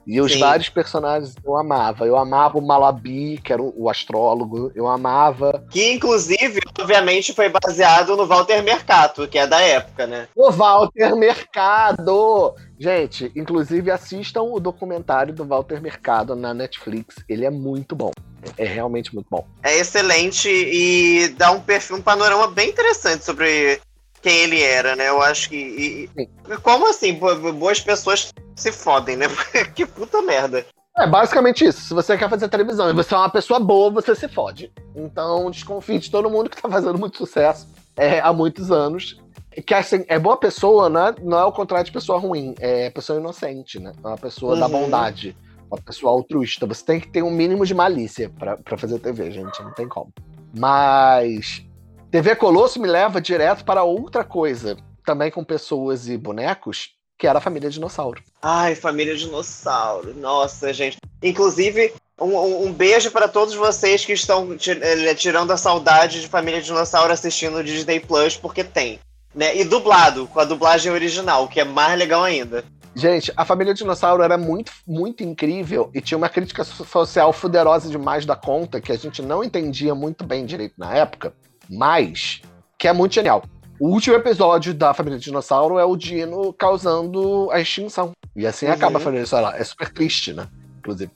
[0.07, 0.39] E os Sim.
[0.39, 2.07] vários personagens eu amava.
[2.07, 4.71] Eu amava o Malabi, que era o astrólogo.
[4.75, 5.65] Eu amava.
[5.69, 10.29] Que, inclusive, obviamente, foi baseado no Walter Mercado, que é da época, né?
[10.37, 12.55] O Walter Mercado!
[12.79, 17.17] Gente, inclusive assistam o documentário do Walter Mercado na Netflix.
[17.29, 18.13] Ele é muito bom.
[18.57, 19.45] É realmente muito bom.
[19.63, 23.81] É excelente e dá um perfil, um panorama bem interessante sobre
[24.23, 25.09] quem ele era, né?
[25.09, 26.09] Eu acho que.
[26.17, 26.27] E,
[26.59, 27.15] como assim?
[27.15, 29.27] Boas pessoas se fodem, né?
[29.75, 30.65] que puta merda.
[30.99, 31.83] É basicamente isso.
[31.83, 34.73] Se você quer fazer televisão e você é uma pessoa boa, você se fode.
[34.95, 39.21] Então desconfie de todo mundo que tá fazendo muito sucesso é, há muitos anos.
[39.67, 41.15] Que assim, é boa pessoa, né?
[41.23, 43.93] não é o contrário de pessoa ruim, é pessoa inocente, né?
[44.03, 44.61] É uma pessoa uhum.
[44.61, 45.37] da bondade,
[45.71, 46.67] uma pessoa altruísta.
[46.67, 49.63] Você tem que ter um mínimo de malícia para fazer TV, gente.
[49.63, 50.13] Não tem como.
[50.55, 51.65] Mas
[52.11, 57.39] TV Colosso me leva direto para outra coisa, também com pessoas e bonecos, que era
[57.39, 58.23] a família dinossauro.
[58.43, 60.15] Ai, família dinossauro.
[60.15, 60.99] Nossa, gente.
[61.23, 66.61] Inclusive, um, um beijo para todos vocês que estão eh, tirando a saudade de família
[66.61, 68.99] dinossauro assistindo o Disney Plus, porque tem.
[69.35, 69.57] Né?
[69.57, 72.65] E dublado, com a dublagem original, que é mais legal ainda.
[72.95, 78.25] Gente, a família dinossauro era muito, muito incrível e tinha uma crítica social fuderosa demais
[78.25, 81.35] da conta que a gente não entendia muito bem direito na época,
[81.69, 82.41] mas
[82.79, 83.45] que é muito genial.
[83.79, 88.13] O último episódio da Família Dinossauro é o Dino causando a extinção.
[88.35, 88.73] E assim uhum.
[88.73, 89.57] acaba a Família Dinossauro.
[89.57, 90.49] É super triste, né?
[90.79, 91.11] Inclusive.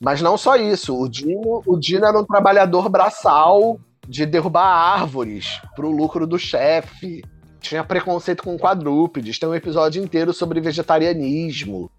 [0.00, 0.98] Mas não só isso.
[0.98, 7.22] O Dino, o Dino era um trabalhador braçal de derrubar árvores pro lucro do chefe.
[7.60, 9.38] Tinha preconceito com quadrúpedes.
[9.38, 11.90] Tem um episódio inteiro sobre vegetarianismo.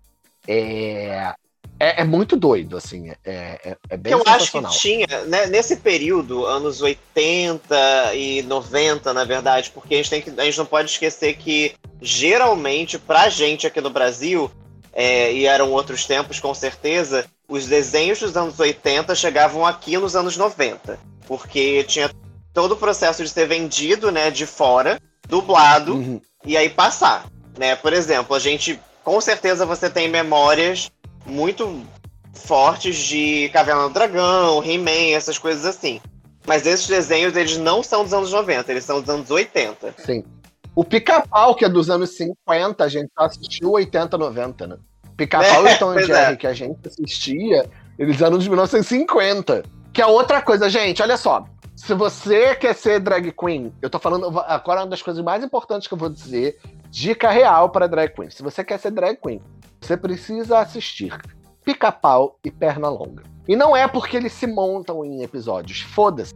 [0.47, 1.33] É,
[1.79, 5.75] é, é, muito doido, assim, é, é, é bem Eu acho que tinha, né, nesse
[5.75, 10.65] período, anos 80 e 90, na verdade, porque a gente, tem que, a gente não
[10.65, 14.49] pode esquecer que, geralmente, pra gente aqui no Brasil,
[14.91, 20.15] é, e eram outros tempos com certeza, os desenhos dos anos 80 chegavam aqui nos
[20.15, 22.09] anos 90, porque tinha
[22.53, 26.21] todo o processo de ser vendido, né, de fora, dublado, uhum.
[26.43, 30.89] e aí passar, né, por exemplo, a gente, com certeza você tem memórias
[31.27, 31.83] muito
[32.33, 35.99] fortes de Caverna do Dragão, He-Man, essas coisas assim.
[36.45, 39.95] Mas esses desenhos, eles não são dos anos 90, eles são dos anos 80.
[39.97, 40.23] Sim.
[40.73, 44.77] O Pica-Pau, que é dos anos 50, a gente assistiu 80, 90, né?
[45.17, 46.35] Pica-Pau é, e Tom Jerry, é.
[46.35, 49.63] que a gente assistia, eles eram de 1950.
[49.91, 51.45] Que é outra coisa, gente, olha só.
[51.77, 55.87] Se você quer ser drag queen, eu tô falando agora uma das coisas mais importantes
[55.87, 56.59] que eu vou dizer,
[56.89, 58.31] dica real para drag queen.
[58.31, 59.39] Se você quer ser drag queen,
[59.79, 61.15] você precisa assistir
[61.63, 63.23] Pica-Pau e Pernalonga.
[63.47, 66.33] E não é porque eles se montam em episódios, foda-se.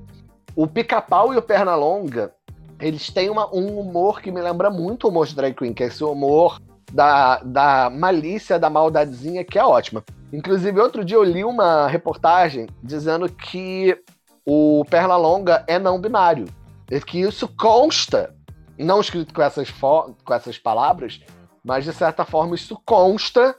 [0.56, 2.32] O Pica-Pau e o Pernalonga,
[2.80, 5.84] eles têm uma, um humor que me lembra muito o humor de Drag Queen, que
[5.84, 6.62] é esse humor
[6.94, 10.04] da, da malícia, da maldadezinha, que é ótima.
[10.32, 13.98] Inclusive, outro dia eu li uma reportagem dizendo que
[14.46, 16.46] o Pernalonga é não binário.
[16.90, 18.36] E que isso consta,
[18.78, 21.22] não escrito com essas, com essas palavras,
[21.64, 23.56] mas de certa forma isso consta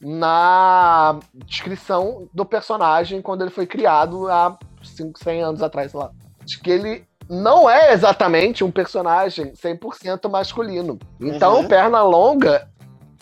[0.00, 6.10] na descrição do personagem quando ele foi criado há 5, 100 anos atrás, sei lá.
[6.44, 10.98] De que ele não é exatamente um personagem 100% masculino.
[11.18, 11.68] Então, uhum.
[11.68, 12.68] perna longa,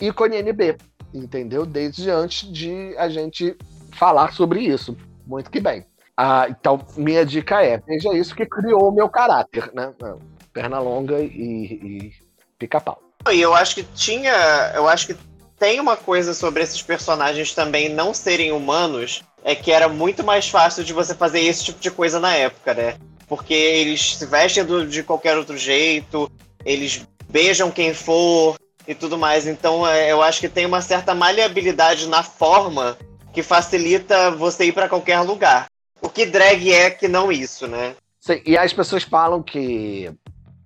[0.01, 0.77] ícone NB,
[1.13, 1.65] entendeu?
[1.65, 3.55] Desde antes de a gente
[3.93, 4.97] falar sobre isso.
[5.25, 5.85] Muito que bem.
[6.17, 9.91] Ah, então, minha dica é: veja isso que criou o meu caráter, né?
[10.51, 12.13] Perna longa e, e
[12.59, 13.01] pica-pau.
[13.31, 14.33] E eu acho que tinha.
[14.75, 15.15] Eu acho que
[15.57, 19.23] tem uma coisa sobre esses personagens também não serem humanos.
[19.45, 22.73] É que era muito mais fácil de você fazer esse tipo de coisa na época,
[22.73, 22.95] né?
[23.27, 26.31] Porque eles se vestem do, de qualquer outro jeito,
[26.63, 28.55] eles beijam quem for
[28.87, 29.47] e tudo mais.
[29.47, 32.97] Então é, eu acho que tem uma certa maleabilidade na forma
[33.33, 35.65] que facilita você ir para qualquer lugar.
[36.13, 37.95] Que drag é que não isso, né?
[38.19, 40.11] Sim, e as pessoas falam que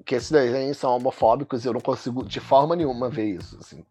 [0.07, 3.83] que esses desenhos são homofóbicos e eu não consigo de forma nenhuma ver isso, assim.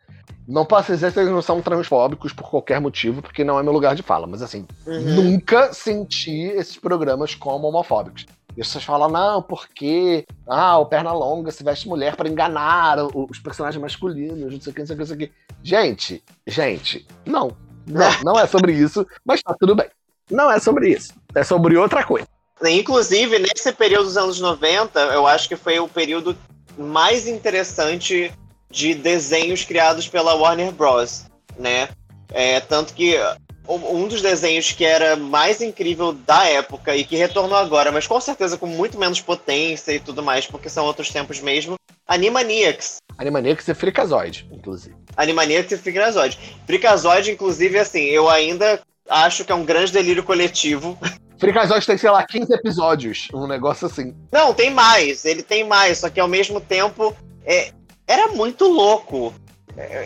[0.49, 3.73] Não posso dizer que eles não são transfóbicos por qualquer motivo, porque não é meu
[3.73, 5.15] lugar de fala, mas assim, uhum.
[5.15, 8.25] nunca senti esses programas como homofóbicos.
[8.57, 13.39] E as pessoas falam, não, porque ah, o Pernalonga se veste mulher para enganar os
[13.39, 15.33] personagens masculinos, não sei o que, não sei o que, não sei o que.
[15.63, 17.55] Gente, gente, não.
[17.87, 19.89] Não, não é sobre isso, mas tá tudo bem.
[20.31, 21.13] Não é sobre isso.
[21.35, 22.27] É sobre outra coisa.
[22.65, 26.37] Inclusive, nesse período dos anos 90, eu acho que foi o período
[26.79, 28.33] mais interessante
[28.71, 31.27] de desenhos criados pela Warner Bros.
[31.59, 31.89] Né?
[32.31, 33.17] É, tanto que
[33.69, 38.21] um dos desenhos que era mais incrível da época e que retornou agora, mas com
[38.21, 42.99] certeza com muito menos potência e tudo mais, porque são outros tempos mesmo, Animaniacs.
[43.19, 44.95] Animaniacs e Freakazoid, inclusive.
[45.17, 46.39] Animaniacs e Freakazoid.
[46.67, 50.99] Freakazoid, inclusive, assim, eu ainda acho que é um grande delírio coletivo.
[51.39, 54.15] Freakazoid tem, sei lá, 15 episódios, um negócio assim.
[54.33, 57.73] Não, tem mais, ele tem mais, só que ao mesmo tempo é,
[58.07, 59.35] era muito louco.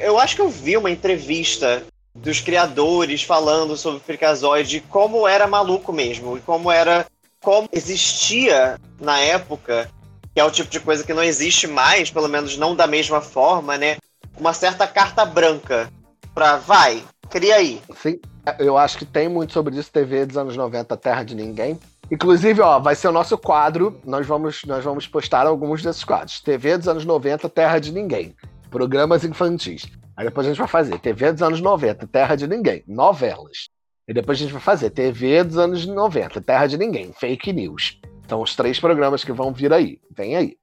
[0.02, 1.84] Eu acho que eu vi uma entrevista
[2.14, 7.06] dos criadores falando sobre Freakazoid e como era maluco mesmo, e como era.
[7.40, 9.88] como existia na época,
[10.34, 13.20] que é o tipo de coisa que não existe mais, pelo menos não da mesma
[13.20, 13.96] forma, né?
[14.36, 15.90] Uma certa carta branca
[16.34, 17.80] pra vai, cria aí.
[18.02, 18.18] Sim,
[18.58, 21.78] eu acho que tem muito sobre isso, TV dos anos 90, Terra de Ninguém.
[22.10, 24.00] Inclusive, ó, vai ser o nosso quadro.
[24.04, 26.40] Nós vamos, nós vamos postar alguns desses quadros.
[26.40, 28.34] TV dos anos 90, Terra de Ninguém.
[28.70, 29.86] Programas infantis.
[30.16, 33.68] Aí depois a gente vai fazer TV dos anos 90, Terra de Ninguém, novelas.
[34.08, 38.00] E depois a gente vai fazer TV dos anos 90, Terra de Ninguém, fake news.
[38.28, 40.00] São os três programas que vão vir aí.
[40.10, 40.56] Vem aí.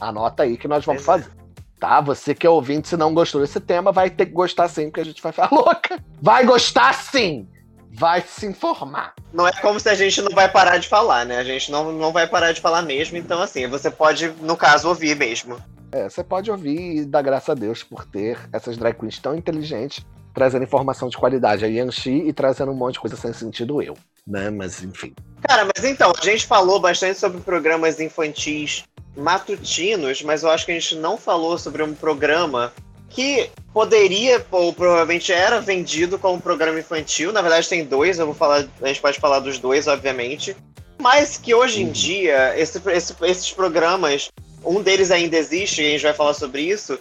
[0.00, 1.30] Anota aí que nós vamos fazer.
[1.78, 2.00] Tá?
[2.00, 5.00] Você que é ouvinte, se não gostou desse tema, vai ter que gostar sim, porque
[5.00, 6.02] a gente vai ficar louca.
[6.20, 7.48] Vai gostar sim!
[7.96, 9.14] Vai se informar.
[9.32, 11.38] Não é como se a gente não vai parar de falar, né?
[11.38, 14.88] A gente não, não vai parar de falar mesmo, então assim, você pode, no caso,
[14.88, 15.56] ouvir mesmo.
[15.92, 19.32] É, você pode ouvir e dar graças a Deus por ter essas drag queens tão
[19.36, 20.04] inteligentes,
[20.34, 23.96] trazendo informação de qualidade a Yanxi e trazendo um monte de coisa sem sentido eu,
[24.26, 24.50] né?
[24.50, 25.14] Mas enfim.
[25.42, 28.84] Cara, mas então, a gente falou bastante sobre programas infantis
[29.16, 32.72] matutinos, mas eu acho que a gente não falou sobre um programa
[33.08, 37.32] que poderia, ou provavelmente era vendido como programa infantil.
[37.32, 40.56] Na verdade, tem dois, eu vou falar, a gente pode falar dos dois, obviamente.
[41.00, 41.92] Mas que hoje em uhum.
[41.92, 44.30] dia, esse, esse, esses programas
[44.64, 46.98] um deles ainda existe, e a gente vai falar sobre isso,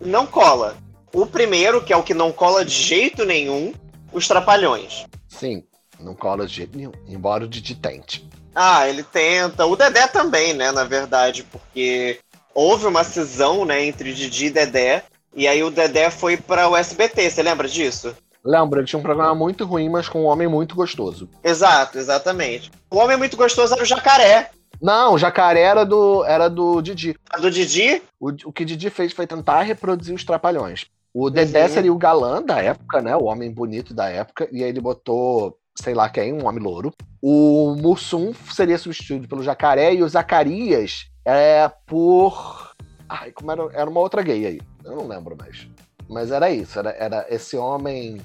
[0.00, 0.76] não cola.
[1.12, 3.72] O primeiro, que é o que não cola de jeito nenhum,
[4.12, 5.06] os Trapalhões.
[5.28, 5.64] Sim,
[5.98, 8.28] não cola de jeito nenhum, embora o Didi tente.
[8.54, 9.66] Ah, ele tenta.
[9.66, 12.18] O Dedé também, né, na verdade, porque
[12.54, 16.76] houve uma cisão, né, entre Didi e Dedé, e aí o Dedé foi para o
[16.76, 18.14] SBT, você lembra disso?
[18.44, 21.28] Lembra, ele tinha um programa muito ruim, mas com um homem muito gostoso.
[21.44, 22.70] Exato, exatamente.
[22.90, 27.14] O homem muito gostoso era o Jacaré, não, o jacaré era do, era do Didi.
[27.28, 28.02] A do Didi?
[28.18, 30.86] O, o que Didi fez foi tentar reproduzir os trapalhões.
[31.12, 31.68] O Dedé uhum.
[31.68, 33.14] seria o galã da época, né?
[33.14, 34.48] O homem bonito da época.
[34.50, 36.92] E aí ele botou, sei lá quem, um homem louro.
[37.22, 42.74] O Mussum seria substituído pelo jacaré e o Zacarias é por.
[43.08, 43.68] Ai, como era?
[43.72, 44.60] Era uma outra gay aí.
[44.84, 45.68] Eu não lembro mais.
[46.08, 46.78] Mas era isso.
[46.78, 48.20] Era, era esse homem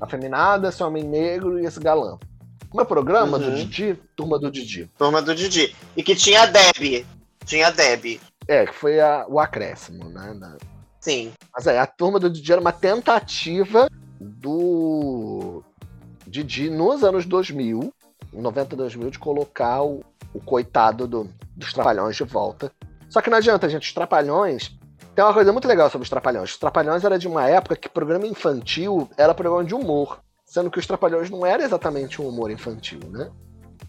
[0.00, 2.18] afeminado, esse homem negro e esse galã.
[2.68, 3.50] Como é o programa uhum.
[3.50, 3.98] do Didi?
[4.16, 4.90] Turma do Didi.
[4.96, 5.76] Turma do Didi.
[5.96, 7.06] E que tinha a Deb.
[7.44, 8.20] Tinha a Deb.
[8.48, 10.34] É, que foi a, o acréscimo, né?
[10.34, 10.56] Na...
[10.98, 11.32] Sim.
[11.54, 13.88] Mas é, a turma do Didi era uma tentativa
[14.18, 15.62] do
[16.32, 17.92] Didi nos anos 2000,
[18.32, 20.02] 90 2000, de colocar o,
[20.32, 22.72] o coitado do, dos Trapalhões de volta.
[23.10, 24.74] Só que não adianta, gente, os Trapalhões.
[25.14, 26.52] Tem uma coisa muito legal sobre os Trapalhões.
[26.52, 30.22] Os Trapalhões era de uma época que programa infantil era programa de humor.
[30.46, 33.30] Sendo que os Trapalhões não era exatamente um humor infantil, né?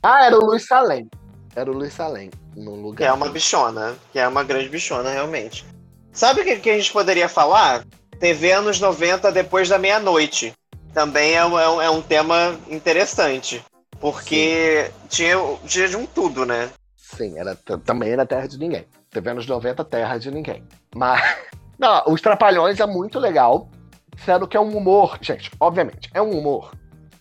[0.01, 1.09] Ah, era o Luiz Salem.
[1.55, 2.97] Era o Luiz Salem no lugar.
[2.97, 5.65] Que é uma bichona, que é uma grande bichona, realmente.
[6.11, 7.85] Sabe o que, que a gente poderia falar?
[8.19, 10.53] TV anos 90 depois da meia-noite.
[10.93, 13.63] Também é um, é, é um, tema interessante.
[13.99, 16.69] Porque tinha, tinha de um tudo, né?
[16.97, 18.85] Sim, era, também era terra de ninguém.
[19.09, 20.63] TV anos 90, terra de ninguém.
[20.95, 21.21] Mas.
[21.79, 23.69] Não, os Trapalhões é muito legal.
[24.17, 26.71] Sendo que é um humor, gente, obviamente, é um humor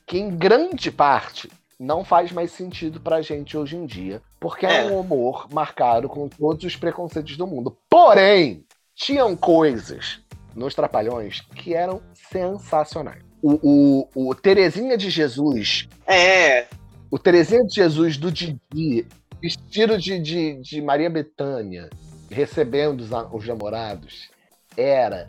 [0.07, 1.51] que em grande parte
[1.81, 6.09] não faz mais sentido pra gente hoje em dia, porque é, é um humor marcado
[6.09, 7.77] com todos os preconceitos do mundo.
[7.89, 8.65] Porém,
[8.95, 10.21] tinham coisas
[10.55, 13.32] nos Trapalhões que eram sensacionais.
[13.43, 15.89] O, o, o Terezinha de Jesus.
[16.07, 16.67] É.
[17.11, 19.07] O Terezinha de Jesus do Didi,
[19.41, 21.91] vestido de, de, de Maria Betânia,
[22.31, 24.31] recebendo os, os namorados,
[24.77, 25.29] era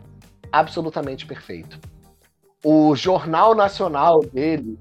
[0.52, 1.78] absolutamente perfeito.
[2.62, 4.78] O jornal nacional deles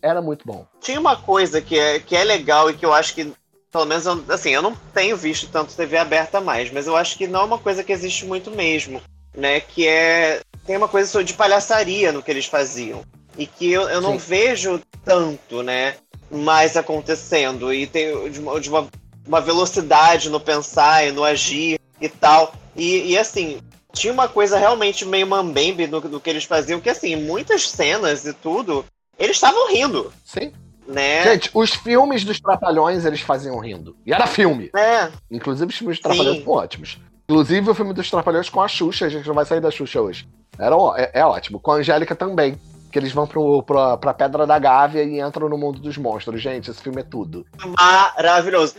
[0.00, 0.66] era muito bom.
[0.80, 3.32] Tinha uma coisa que é, que é legal e que eu acho que,
[3.72, 7.26] pelo menos, assim, eu não tenho visto tanto TV aberta mais, mas eu acho que
[7.26, 9.00] não é uma coisa que existe muito mesmo,
[9.34, 9.60] né?
[9.60, 10.40] Que é.
[10.66, 13.02] Tem uma coisa de palhaçaria no que eles faziam.
[13.36, 15.96] E que eu, eu não vejo tanto, né?
[16.30, 17.72] Mais acontecendo.
[17.72, 18.88] E tem de uma, de uma
[19.26, 22.54] uma velocidade no pensar e no agir e tal.
[22.76, 23.60] E, e assim,
[23.92, 28.24] tinha uma coisa realmente meio mambembe no, no que eles faziam, que assim, muitas cenas
[28.26, 28.84] e tudo,
[29.18, 30.12] eles estavam rindo.
[30.24, 30.52] Sim.
[30.86, 31.22] Né?
[31.22, 33.96] Gente, os filmes dos Trapalhões eles faziam rindo.
[34.04, 34.70] E era filme.
[34.76, 35.10] É.
[35.30, 36.44] Inclusive os filmes dos Trapalhões Sim.
[36.44, 36.98] são ótimos.
[37.28, 40.00] Inclusive o filme dos Trapalhões com a Xuxa, a gente não vai sair da Xuxa
[40.00, 40.28] hoje.
[40.58, 41.58] Era, é, é ótimo.
[41.58, 42.58] Com a Angélica também.
[42.92, 46.40] Que eles vão pro, pra, pra Pedra da Gávea e entram no mundo dos monstros.
[46.40, 47.44] Gente, esse filme é tudo.
[47.76, 48.76] Maravilhoso.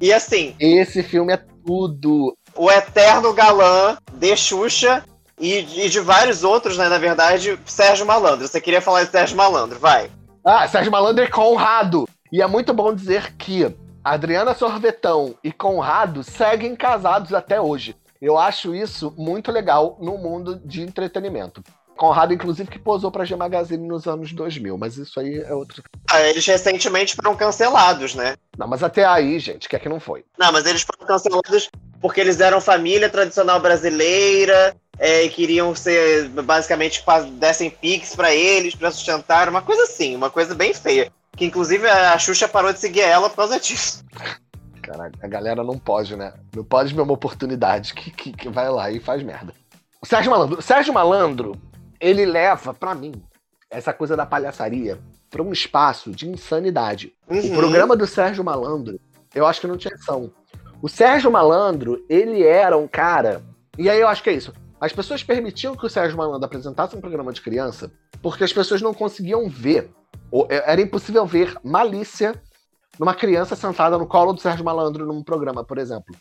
[0.00, 2.34] E assim, Esse filme é tudo.
[2.56, 5.04] o eterno galã de Xuxa
[5.38, 6.88] e, e de vários outros, né?
[6.88, 8.46] Na verdade, Sérgio Malandro.
[8.48, 10.08] Você queria falar de Sérgio Malandro, vai.
[10.44, 12.08] Ah, Sérgio Malandro e Conrado.
[12.32, 13.74] E é muito bom dizer que
[14.04, 17.96] Adriana Sorvetão e Conrado seguem casados até hoje.
[18.20, 21.62] Eu acho isso muito legal no mundo de entretenimento.
[21.96, 25.82] Conrado, inclusive, que posou pra G Magazine nos anos 2000, mas isso aí é outro.
[26.08, 28.36] Ah, eles recentemente foram cancelados, né?
[28.56, 30.24] Não, mas até aí, gente, que é que não foi?
[30.38, 31.68] Não, mas eles foram cancelados
[32.00, 38.76] porque eles eram família tradicional brasileira é, e queriam ser, basicamente, dessem pix pra eles,
[38.76, 41.12] pra sustentar, uma coisa assim, uma coisa bem feia.
[41.38, 44.04] Que inclusive a Xuxa parou de seguir ela por causa disso.
[44.82, 46.32] Caralho, a galera não pode, né?
[46.54, 49.52] Não pode ver uma oportunidade que, que, que vai lá e faz merda.
[50.00, 51.60] O Sérgio Malandro, o Sérgio Malandro,
[52.00, 53.12] ele leva, pra mim,
[53.70, 54.98] essa coisa da palhaçaria
[55.30, 57.12] pra um espaço de insanidade.
[57.28, 57.54] O Uhum.
[57.54, 58.98] programa do Sérgio Malandro,
[59.34, 60.32] eu acho que não tinha ação.
[60.80, 63.42] O Sérgio Malandro, ele era um cara.
[63.76, 64.54] E aí eu acho que é isso.
[64.80, 68.80] As pessoas permitiam que o Sérgio Malandro apresentasse um programa de criança porque as pessoas
[68.80, 69.90] não conseguiam ver.
[70.48, 72.34] É- Era impossível ver malícia
[72.98, 76.14] numa criança sentada no colo do Sérgio Malandro num programa, por exemplo.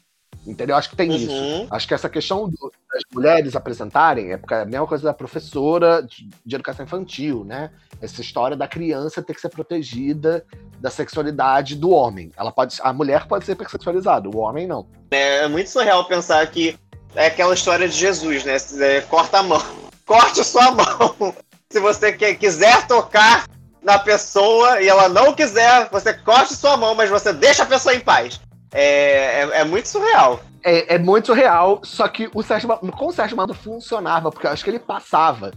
[0.45, 0.77] Entendeu?
[0.77, 1.29] Acho que tem isso.
[1.29, 1.67] Uhum.
[1.69, 5.13] Acho que essa questão do- das mulheres apresentarem é porque é a mesma coisa da
[5.13, 7.69] professora de, de educação infantil, né?
[8.01, 10.45] Essa história da criança ter que ser protegida
[10.79, 12.31] da sexualidade do homem.
[12.37, 14.87] Ela pode, a mulher pode ser hipersexualizada, o homem não.
[15.11, 16.77] É muito surreal pensar que
[17.13, 18.55] é aquela história de Jesus, né?
[18.79, 19.61] É, corta a mão.
[20.05, 21.35] Corte sua mão.
[21.69, 23.45] Se você quer, quiser tocar
[23.87, 27.95] na pessoa e ela não quiser, você corte sua mão, mas você deixa a pessoa
[27.95, 28.37] em paz.
[28.73, 30.41] É, é, é muito surreal.
[30.61, 34.45] É, é muito real, só que o Sérgio, Ma- com o Sérgio Malandro funcionava, porque
[34.45, 35.51] eu acho que ele passava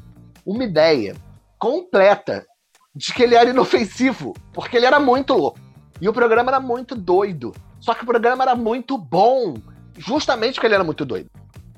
[0.46, 1.16] uma ideia
[1.58, 2.46] completa
[2.94, 5.58] de que ele era inofensivo, porque ele era muito louco.
[6.00, 7.52] E o programa era muito doido.
[7.80, 9.54] Só que o programa era muito bom,
[9.98, 11.28] justamente porque ele era muito doido.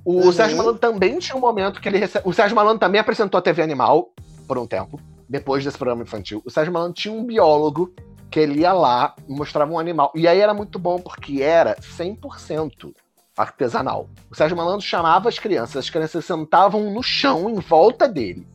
[0.04, 0.32] O Uhum.
[0.32, 2.28] Sérgio Malandro também tinha um momento que ele recebe.
[2.28, 4.10] O Sérgio Malandro também apresentou a TV Animal
[4.46, 5.00] por um tempo,
[5.32, 6.42] depois desse programa infantil.
[6.44, 7.94] O Sérgio Malandro tinha um biólogo
[8.30, 10.12] que ele ia lá e mostrava um animal.
[10.14, 12.94] E aí era muito bom porque era 100%
[13.36, 14.10] artesanal.
[14.30, 18.46] O Sérgio Malandro chamava as crianças, as crianças sentavam no chão em volta dele.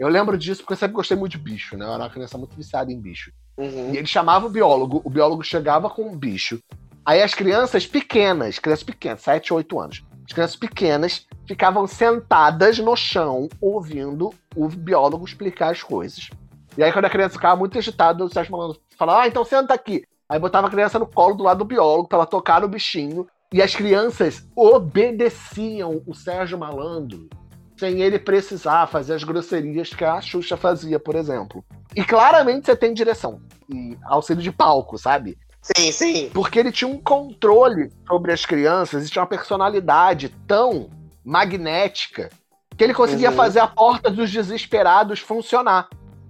[0.00, 1.84] Eu lembro disso porque eu sempre gostei muito de bicho, né?
[1.84, 3.30] Eu era uma criança muito viciada em bicho.
[3.56, 3.94] Uhum.
[3.94, 6.58] E ele chamava o biólogo, o biólogo chegava com um bicho.
[7.04, 12.96] Aí as crianças pequenas, crianças pequenas, 7, 8 anos, as crianças pequenas ficavam sentadas no
[12.96, 16.30] chão ouvindo o biólogo explicar as coisas.
[16.76, 19.72] E aí, quando a criança ficava muito agitada, o Sérgio Malandro falava: Ah, então senta
[19.72, 20.04] aqui.
[20.28, 23.26] Aí botava a criança no colo do lado do biólogo pra ela tocar no bichinho.
[23.52, 27.28] E as crianças obedeciam o Sérgio Malandro
[27.78, 31.64] sem ele precisar fazer as grosserias que a Xuxa fazia, por exemplo.
[31.94, 35.38] E claramente você tem direção e auxílio de palco, sabe?
[35.60, 36.30] Sim, sim.
[36.32, 40.88] Porque ele tinha um controle sobre as crianças e tinha uma personalidade tão
[41.26, 42.30] magnética
[42.76, 43.36] que ele conseguia Uhum.
[43.36, 45.88] fazer a porta dos desesperados funcionar.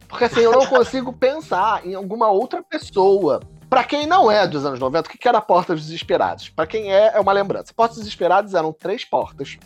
[0.09, 3.41] Porque assim, eu não consigo pensar em alguma outra pessoa.
[3.69, 6.49] Pra quem não é dos anos 90, o que era a Porta dos Desesperados?
[6.49, 7.73] Pra quem é, é uma lembrança.
[7.75, 9.59] Porta dos Desesperados eram três portas,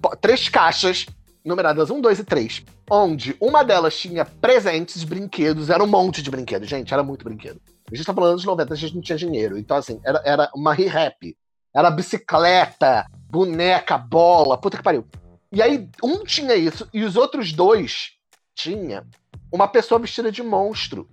[0.00, 1.04] po- três caixas,
[1.44, 6.30] numeradas 1, 2 e 3, onde uma delas tinha presentes, brinquedos, era um monte de
[6.30, 7.60] brinquedos, gente, era muito brinquedo.
[7.92, 10.50] A gente tá falando dos 90, a gente não tinha dinheiro, então assim, era, era
[10.54, 11.36] uma re-rap.
[11.74, 15.06] Era bicicleta, boneca, bola, puta que pariu.
[15.50, 18.10] E aí, um tinha isso, e os outros dois
[18.54, 19.06] tinha
[19.50, 21.08] uma pessoa vestida de monstro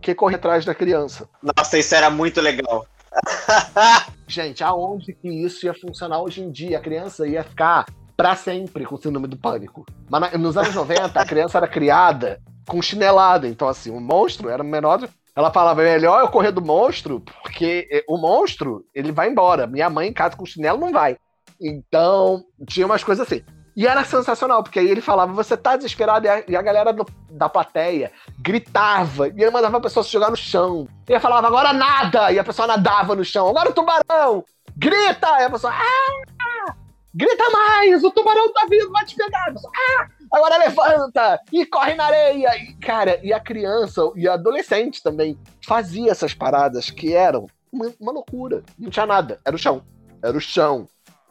[0.00, 1.28] que corria atrás da criança.
[1.42, 2.86] Nossa, isso era muito legal.
[4.28, 6.78] Gente, aonde que isso ia funcionar hoje em dia?
[6.78, 7.86] A criança ia ficar
[8.16, 9.84] pra sempre com síndrome do pânico.
[10.08, 13.48] Mas na- nos anos 90, a criança era criada com chinelada.
[13.48, 15.08] Então, assim, o monstro era menor.
[15.34, 19.66] Ela falava, melhor eu correr do monstro, porque eh, o monstro, ele vai embora.
[19.66, 21.16] Minha mãe em casa com chinelo não vai.
[21.60, 23.42] Então, tinha umas coisas assim.
[23.76, 26.94] E era sensacional, porque aí ele falava, você tá desesperado, e a, e a galera
[26.94, 30.88] do- da plateia gritava, e ele mandava a pessoa se jogar no chão.
[31.06, 32.32] E ele falava, agora nada!
[32.32, 34.42] E a pessoa nadava no chão, agora o tubarão!
[34.74, 35.28] Grita!
[35.40, 36.74] E a pessoa, ah!
[37.14, 38.02] Grita mais!
[38.02, 39.52] O tubarão tá vindo, vai te pegar!
[39.52, 40.06] Pessoa, ah!
[40.32, 41.38] Agora levanta!
[41.52, 42.56] E corre na areia!
[42.56, 47.92] E, cara, e a criança, e a adolescente também, fazia essas paradas que eram uma,
[48.00, 48.62] uma loucura.
[48.78, 49.38] Não tinha nada.
[49.44, 49.82] Era o chão.
[50.22, 50.88] Era o chão.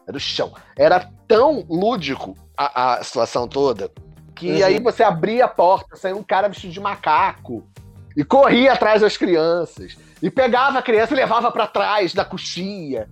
[0.08, 0.54] Era o chão.
[0.76, 3.92] Era tão lúdico a, a situação toda
[4.36, 4.66] que Uhum.
[4.66, 7.64] aí você abria a porta, saía um cara vestido de macaco
[8.18, 13.10] e corria atrás das crianças e pegava a criança e levava pra trás da coxinha.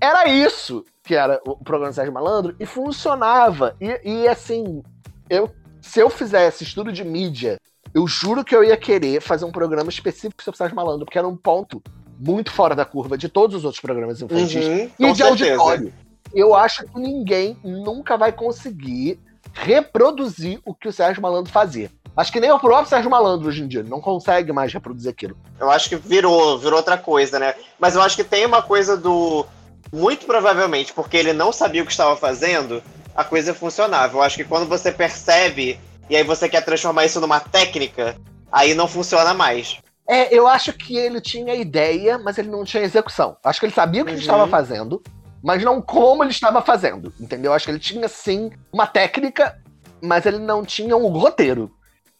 [0.00, 3.74] Era isso que era o programa do Sérgio Malandro e funcionava.
[3.80, 4.82] E, e, assim,
[5.28, 5.50] eu,
[5.80, 7.58] se eu fizesse estudo de mídia,
[7.94, 11.28] eu juro que eu ia querer fazer um programa específico sobre Sérgio Malandro, porque era
[11.28, 11.82] um ponto
[12.18, 15.28] muito fora da curva de todos os outros programas infantis Uhum, e de certeza.
[15.28, 15.92] auditório.
[16.34, 19.18] Eu acho que ninguém nunca vai conseguir
[19.52, 21.90] reproduzir o que o Sérgio Malandro fazia.
[22.16, 25.10] Acho que nem o próprio Sérgio Malandro hoje em dia ele não consegue mais reproduzir
[25.10, 25.36] aquilo.
[25.58, 27.54] Eu acho que virou, virou outra coisa, né?
[27.78, 29.44] Mas eu acho que tem uma coisa do.
[29.92, 32.82] Muito provavelmente, porque ele não sabia o que estava fazendo,
[33.14, 34.16] a coisa funcionava.
[34.16, 35.78] Eu acho que quando você percebe
[36.10, 38.16] e aí você quer transformar isso numa técnica,
[38.50, 39.78] aí não funciona mais.
[40.08, 43.36] É, eu acho que ele tinha ideia, mas ele não tinha execução.
[43.44, 44.22] Acho que ele sabia o que ele Uhum.
[44.22, 45.02] estava fazendo,
[45.44, 47.52] mas não como ele estava fazendo, entendeu?
[47.52, 49.60] Acho que ele tinha sim uma técnica,
[50.02, 51.70] mas ele não tinha um roteiro.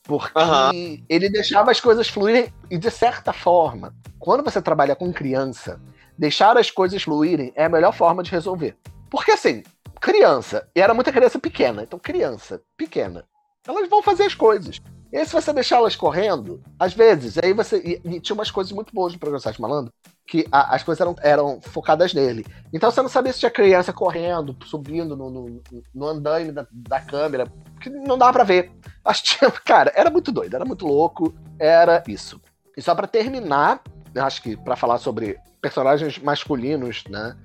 [0.03, 0.70] Porque Aham.
[1.09, 5.81] ele deixava as coisas fluírem e, de certa forma, quando você trabalha com criança,
[6.18, 8.77] deixar as coisas fluírem é a melhor forma de resolver.
[9.09, 9.62] Porque assim,
[9.99, 13.25] criança, e era muita criança pequena, então criança pequena,
[13.66, 14.83] elas vão fazer as coisas.
[15.14, 17.78] E aí, se você deixar elas correndo, às vezes, aí você.
[18.04, 19.92] E, e tinha umas coisas muito boas no programa Sérgio Malandro,
[20.26, 22.44] que a- as coisas eram, eram focadas nele.
[22.72, 25.62] Então você não sabia se tinha criança correndo, subindo no, no,
[25.94, 27.46] no andaime da, da câmera,
[27.80, 28.72] que não dava pra ver.
[29.06, 32.40] Que tinha, cara, era muito doido, era muito louco, era isso.
[32.76, 33.82] E só pra terminar,
[34.16, 37.36] acho que pra falar sobre personagens masculinos, né,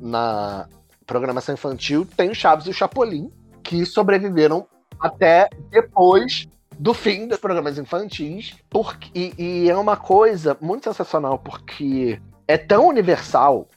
[0.00, 0.66] na
[1.06, 3.30] programação infantil, tem o Chaves e o Chapolin,
[3.62, 4.66] que sobreviveram
[4.98, 6.48] até depois
[6.80, 8.56] do fim dos programas infantis.
[8.70, 13.68] Porque, e, e é uma coisa muito sensacional, porque é tão universal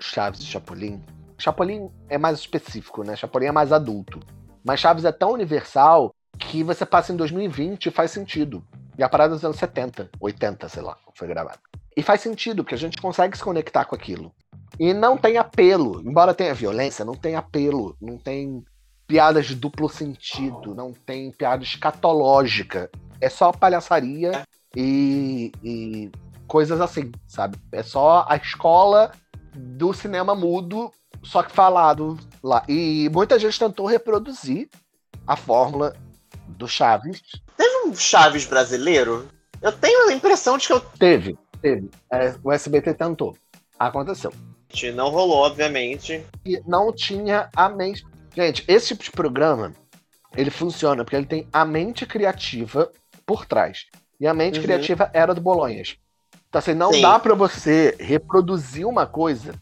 [0.00, 1.02] Chaves e Chapolin.
[1.38, 3.14] Chapolin é mais específico, né?
[3.14, 4.20] Chapolin é mais adulto.
[4.64, 8.64] Mas Chaves é tão universal que você passa em 2020 e faz sentido.
[8.98, 11.58] E a parada dos anos 70, 80, sei lá, foi gravada.
[11.94, 14.32] E faz sentido, porque a gente consegue se conectar com aquilo.
[14.80, 16.00] E não tem apelo.
[16.00, 17.96] Embora tenha violência, não tem apelo.
[18.00, 18.64] Não tem
[19.06, 20.74] piadas de duplo sentido.
[20.74, 22.90] Não tem piada escatológica.
[23.20, 24.42] É só palhaçaria
[24.74, 26.10] e, e
[26.46, 27.58] coisas assim, sabe?
[27.72, 29.12] É só a escola
[29.54, 30.92] do cinema mudo,
[31.22, 32.62] só que falado lá.
[32.68, 34.68] E muita gente tentou reproduzir
[35.26, 35.96] a fórmula
[36.48, 37.22] do Chaves.
[37.56, 39.28] Teve um Chaves brasileiro?
[39.62, 40.80] Eu tenho a impressão de que eu.
[40.80, 41.90] Teve, teve.
[42.12, 43.36] É, o SBT tentou.
[43.78, 44.32] Aconteceu.
[44.94, 46.24] Não rolou, obviamente.
[46.44, 48.04] E não tinha a mente.
[48.36, 49.72] Gente, esse tipo de programa,
[50.36, 52.90] ele funciona porque ele tem a mente criativa
[53.24, 53.86] por trás.
[54.20, 54.64] E a mente Uhum.
[54.64, 55.96] criativa era do Bolonhas.
[56.48, 57.00] Então, assim, não Sim.
[57.02, 59.54] dá pra você reproduzir uma coisa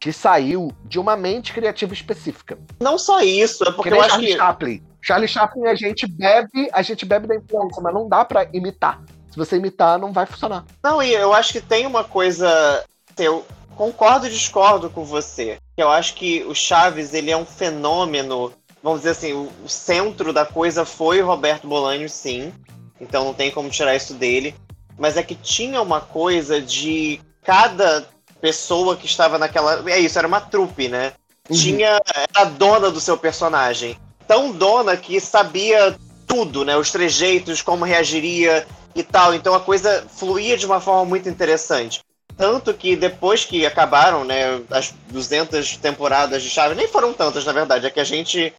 [0.00, 2.58] que saiu de uma mente criativa específica.
[2.80, 4.36] Não só isso, é Porque nem eu acho Charlie que.
[4.38, 4.82] Chaplin.
[5.00, 9.00] Charlie Chaplin a gente bebe, a gente bebe da influência, mas não dá pra imitar.
[9.30, 10.64] Se você imitar, não vai funcionar.
[10.82, 12.84] Não, e eu acho que tem uma coisa.
[13.18, 15.58] Eu concordo e discordo com você.
[15.76, 18.52] Eu acho que o Chaves, ele é um fenômeno.
[18.82, 22.52] Vamos dizer assim, o centro da coisa foi o Roberto Bolanho, sim.
[23.00, 24.54] Então não tem como tirar isso dele.
[24.98, 28.06] Mas é que tinha uma coisa de cada
[28.40, 29.88] pessoa que estava naquela.
[29.90, 31.12] É isso, era uma trupe, né?
[31.48, 31.56] Uhum.
[31.56, 32.00] Tinha.
[32.34, 33.96] Era dona do seu personagem.
[34.26, 35.96] Tão dona que sabia
[36.26, 36.76] tudo, né?
[36.76, 39.34] Os trejeitos, como reagiria e tal.
[39.34, 42.00] Então a coisa fluía de uma forma muito interessante.
[42.36, 47.52] Tanto que depois que acabaram, né, as 200 temporadas de Chaves, nem foram tantas, na
[47.52, 48.52] verdade, é que a gente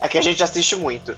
[0.00, 1.16] é que a gente assiste muito.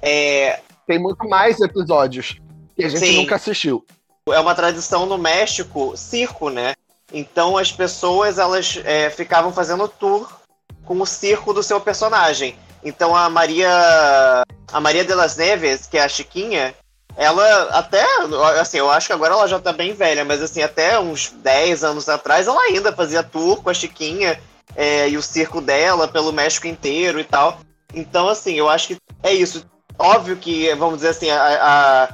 [0.00, 2.36] É, Tem muito mais episódios
[2.74, 3.16] que a gente Sim.
[3.16, 3.84] nunca assistiu.
[4.28, 6.74] é uma tradição no México, circo, né?
[7.12, 10.32] Então as pessoas elas é, ficavam fazendo tour
[10.84, 12.56] com o circo do seu personagem.
[12.82, 16.74] Então a Maria a Maria de las Neves, que é a Chiquinha,
[17.16, 18.04] ela até
[18.60, 21.84] assim, eu acho que agora ela já tá bem velha, mas assim, até uns 10
[21.84, 24.40] anos atrás ela ainda fazia tour com a Chiquinha
[24.74, 27.60] é, e o circo dela pelo México inteiro e tal.
[27.94, 29.64] Então assim, eu acho que é isso.
[29.98, 32.08] Óbvio que, vamos dizer assim, a,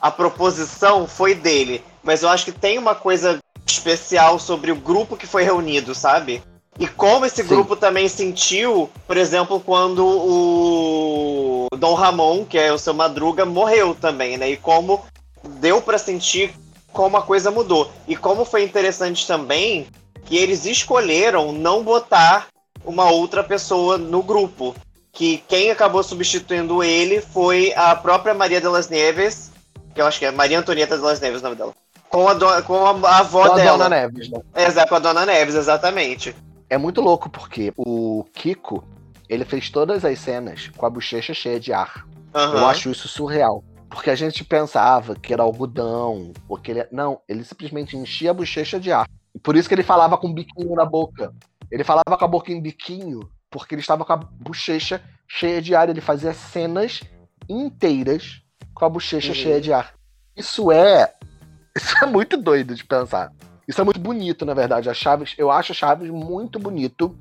[0.00, 4.76] a, a proposição foi dele, mas eu acho que tem uma coisa especial sobre o
[4.76, 6.42] grupo que foi reunido, sabe?
[6.78, 7.48] E como esse Sim.
[7.48, 13.96] grupo também sentiu, por exemplo, quando o Dom Ramon, que é o seu Madruga, morreu
[13.96, 14.50] também, né?
[14.50, 15.04] E como
[15.42, 16.54] deu pra sentir
[16.92, 17.90] como a coisa mudou.
[18.06, 19.88] E como foi interessante também
[20.24, 22.46] que eles escolheram não botar
[22.84, 24.74] uma outra pessoa no grupo.
[25.12, 29.50] Que quem acabou substituindo ele foi a própria Maria de las Neves,
[29.94, 31.74] que eu acho que é Maria Antonieta de las Neves o nome dela.
[32.08, 33.78] Com a, do, com a avó Com a dela.
[33.78, 34.40] Dona Neves, né?
[34.54, 36.34] Exato, com a Dona Neves, exatamente.
[36.70, 38.84] É muito louco, porque o Kiko,
[39.28, 42.06] ele fez todas as cenas com a bochecha cheia de ar.
[42.34, 42.58] Aham.
[42.58, 43.64] Eu acho isso surreal.
[43.88, 46.86] Porque a gente pensava que era algodão, ou que ele...
[46.92, 49.08] Não, ele simplesmente enchia a bochecha de ar.
[49.34, 51.32] E por isso que ele falava com o biquinho na boca.
[51.70, 55.74] Ele falava com a boca em biquinho, porque ele estava com a bochecha cheia de
[55.74, 55.88] ar.
[55.88, 57.00] Ele fazia cenas
[57.48, 58.42] inteiras
[58.74, 59.34] com a bochecha Uhum.
[59.34, 59.94] cheia de ar.
[60.36, 61.14] Isso é.
[61.74, 63.32] Isso é muito doido de pensar.
[63.68, 64.88] Isso é muito bonito, na verdade.
[64.88, 67.14] A Chaves, eu acho a Chaves muito bonito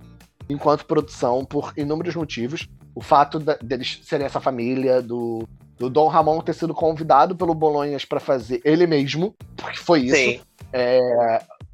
[0.50, 2.68] enquanto produção, por inúmeros motivos.
[2.96, 5.46] O fato da- deles serem essa família, do,
[5.78, 10.16] do Dom Ramon ter sido convidado pelo Bolonhas para fazer ele mesmo, porque foi isso.
[10.16, 10.40] Sim.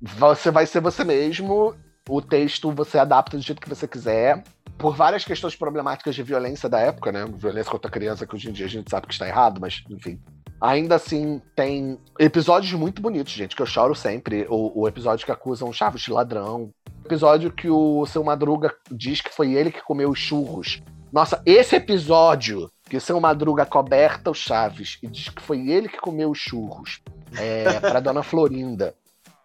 [0.02, 1.76] Você vai ser você mesmo,
[2.10, 4.44] o texto você adapta do jeito que você quiser.
[4.78, 7.26] Por várias questões problemáticas de violência da época, né?
[7.38, 9.84] Violência contra a criança, que hoje em dia a gente sabe que está errado, mas
[9.90, 10.20] enfim.
[10.64, 14.48] Ainda assim, tem episódios muito bonitos, gente, que eu choro sempre.
[14.50, 16.72] O, o episódio que acusam Chaves de ladrão.
[16.88, 20.82] O episódio que o seu Madruga diz que foi ele que comeu os churros.
[21.12, 25.90] Nossa, esse episódio que o seu Madruga coberta o Chaves e diz que foi ele
[25.90, 27.02] que comeu os churros
[27.38, 28.96] é, pra Dona Florinda.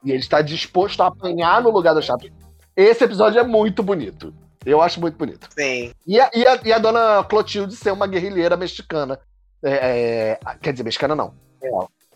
[0.05, 2.31] E ele está disposto a apanhar no lugar do Chaves.
[2.77, 4.33] Esse episódio é muito bonito.
[4.64, 5.49] Eu acho muito bonito.
[5.53, 5.93] Sim.
[6.07, 9.19] E a, e a, e a dona Clotilde ser uma guerrilheira mexicana.
[9.63, 11.35] É, é, quer dizer, mexicana não.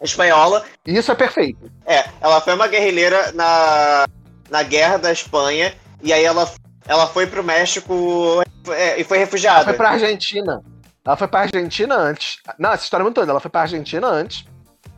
[0.00, 0.64] Espanhola.
[0.86, 1.70] E isso é perfeito.
[1.86, 4.06] É, ela foi uma guerrilheira na,
[4.50, 5.74] na guerra da Espanha.
[6.02, 6.50] E aí ela,
[6.86, 9.64] ela foi pro México é, e foi Ela refugiada.
[9.64, 10.62] foi pra Argentina.
[11.04, 12.38] Ela foi pra Argentina antes.
[12.58, 13.32] Não, essa história é muito doida.
[13.32, 14.44] Ela foi pra Argentina antes.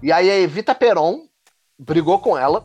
[0.03, 1.21] E aí a Evita Peron
[1.79, 2.65] brigou com ela.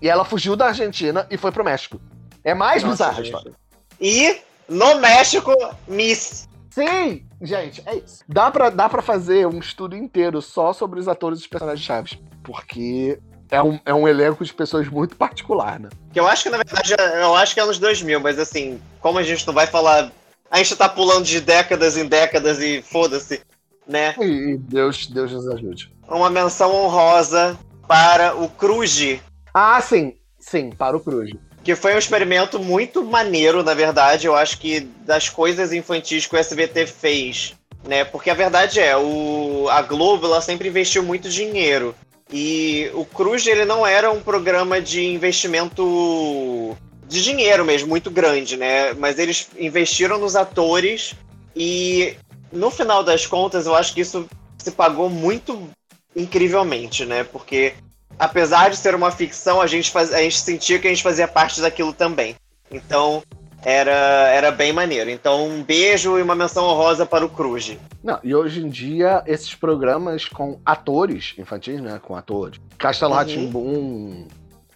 [0.00, 2.00] E ela fugiu da Argentina e foi pro México.
[2.44, 3.52] É mais Nossa, bizarra a história.
[4.00, 5.52] E no México,
[5.86, 6.47] Miss.
[6.78, 8.22] Sim, gente, é isso.
[8.28, 11.84] Dá pra, dá pra fazer um estudo inteiro só sobre os atores e os personagens
[11.84, 12.18] chaves.
[12.44, 13.18] Porque
[13.50, 15.88] é um, é um elenco de pessoas muito particular, né?
[16.12, 19.18] Que eu acho que, na verdade, eu acho que é anos 2000, mas assim, como
[19.18, 20.12] a gente não vai falar.
[20.48, 23.42] A gente tá pulando de décadas em décadas e foda-se,
[23.84, 24.14] né?
[24.20, 25.92] E, e Deus, Deus nos ajude.
[26.08, 27.58] Uma menção honrosa
[27.88, 29.20] para o Cruz,
[29.52, 31.32] Ah, sim, sim, para o Cruz.
[31.68, 34.26] Que foi um experimento muito maneiro, na verdade.
[34.26, 37.54] Eu acho que das coisas infantis que o SBT fez,
[37.86, 38.06] né?
[38.06, 41.94] Porque a verdade é, o, a Globo ela sempre investiu muito dinheiro.
[42.32, 46.74] E o Cruz ele não era um programa de investimento
[47.06, 48.94] de dinheiro mesmo, muito grande, né?
[48.94, 51.14] Mas eles investiram nos atores
[51.54, 52.14] e
[52.50, 55.68] no final das contas eu acho que isso se pagou muito
[56.16, 57.24] incrivelmente, né?
[57.24, 57.74] Porque
[58.18, 61.28] apesar de ser uma ficção, a gente, faz, a gente sentia que a gente fazia
[61.28, 62.34] parte daquilo também.
[62.70, 63.22] Então,
[63.64, 65.10] era, era bem maneiro.
[65.10, 67.76] Então, um beijo e uma menção honrosa para o Cruz.
[68.02, 72.00] Não, e hoje em dia, esses programas com atores infantis, né?
[72.02, 72.60] Com atores.
[72.76, 73.18] Castelo Uhum.
[73.18, 74.28] Ratimbum,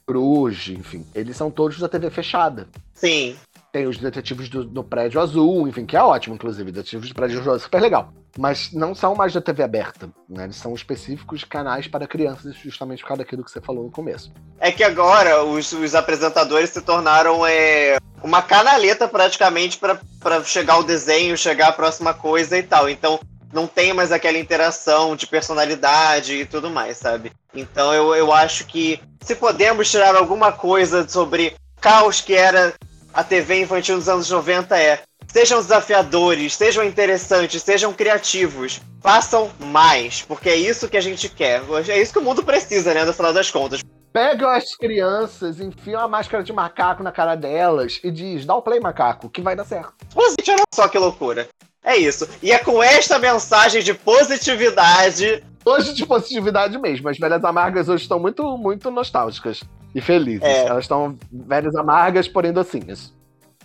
[0.06, 2.68] Cruz, enfim, eles são todos da TV fechada.
[2.94, 3.36] Sim,
[3.72, 6.70] Tem os detetives do, do Prédio Azul, enfim, que é ótimo, inclusive.
[6.70, 8.12] Detetives do Prédio Azul é super legal.
[8.38, 10.44] Mas não são mais da TV aberta, né?
[10.44, 14.30] Eles são específicos canais para crianças, justamente por causa daquilo que você falou no começo.
[14.60, 20.84] É que agora os, os apresentadores se tornaram é, uma canaleta praticamente para chegar ao
[20.84, 22.90] desenho, chegar à próxima coisa e tal.
[22.90, 23.18] Então
[23.50, 27.32] não tem mais aquela interação de personalidade e tudo mais, sabe?
[27.54, 32.74] Então eu, eu acho que se podemos tirar alguma coisa sobre caos que era
[33.12, 40.22] a TV infantil dos anos 90 é sejam desafiadores, sejam interessantes, sejam criativos, façam mais,
[40.22, 41.62] porque é isso que a gente quer.
[41.88, 43.80] É isso que o mundo precisa, né, no final das contas.
[44.12, 48.60] Pegam as crianças, enfiam a máscara de macaco na cara delas e diz: dá o
[48.60, 49.94] play, macaco, que vai dar certo.
[50.38, 51.48] Gente, olha só que loucura.
[51.82, 52.28] É isso.
[52.42, 55.42] E é com esta mensagem de positividade.
[55.64, 57.08] Hoje de positividade mesmo.
[57.08, 59.62] As velhas amargas hoje estão muito, muito nostálgicas
[59.94, 60.42] e felizes.
[60.42, 60.66] É.
[60.66, 63.12] Elas estão velhas amargas, porém docinhas.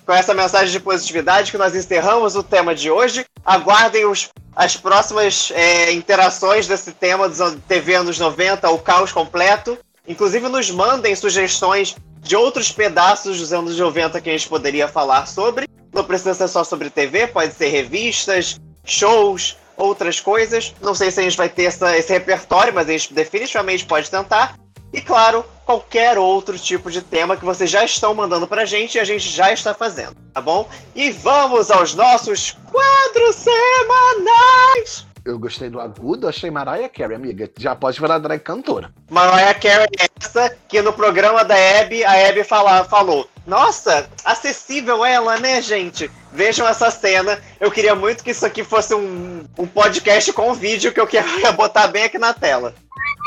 [0.06, 3.26] Com essa mensagem de positividade que nós encerramos o tema de hoje.
[3.46, 9.78] Aguardem os, as próximas é, interações desse tema dos TV anos 90, o caos completo.
[10.08, 15.26] Inclusive, nos mandem sugestões de outros pedaços dos anos 90 que a gente poderia falar
[15.26, 15.68] sobre.
[15.94, 20.74] Não precisa ser só sobre TV, pode ser revistas, shows, outras coisas.
[20.82, 24.10] Não sei se a gente vai ter essa- esse repertório, mas a gente definitivamente pode
[24.10, 24.56] tentar.
[24.94, 29.02] E claro, qualquer outro tipo de tema que vocês já estão mandando pra gente e
[29.02, 30.70] a gente já está fazendo, tá bom?
[30.96, 35.06] E vamos aos nossos quadros semanais!
[35.26, 37.52] Eu gostei do agudo, achei Mariah Carey, amiga.
[37.58, 38.94] Já pode virar drag cantora.
[39.12, 45.04] Mariah Carey é essa que no programa da Abby, a Abby fala, falou: Nossa, acessível
[45.04, 46.10] ela, né, gente?
[46.32, 47.42] Vejam essa cena.
[47.60, 51.52] Eu queria muito que isso aqui fosse um, um podcast com vídeo que eu queria
[51.52, 52.74] botar bem aqui na tela.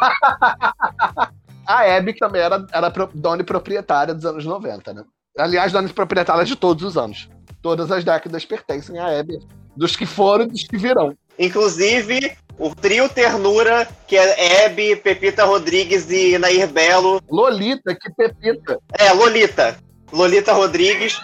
[1.66, 5.04] a Hebe também era, era dona e proprietária dos anos 90, né?
[5.38, 7.28] Aliás, dona e proprietária de todos os anos.
[7.62, 9.38] Todas as décadas pertencem à Hebe,
[9.76, 11.16] dos que foram e dos que virão.
[11.38, 17.20] Inclusive, o trio Ternura, que é Hebe, Pepita Rodrigues e Nair Belo.
[17.30, 18.78] Lolita, que Pepita.
[18.98, 19.78] É, Lolita.
[20.12, 21.20] Lolita Rodrigues.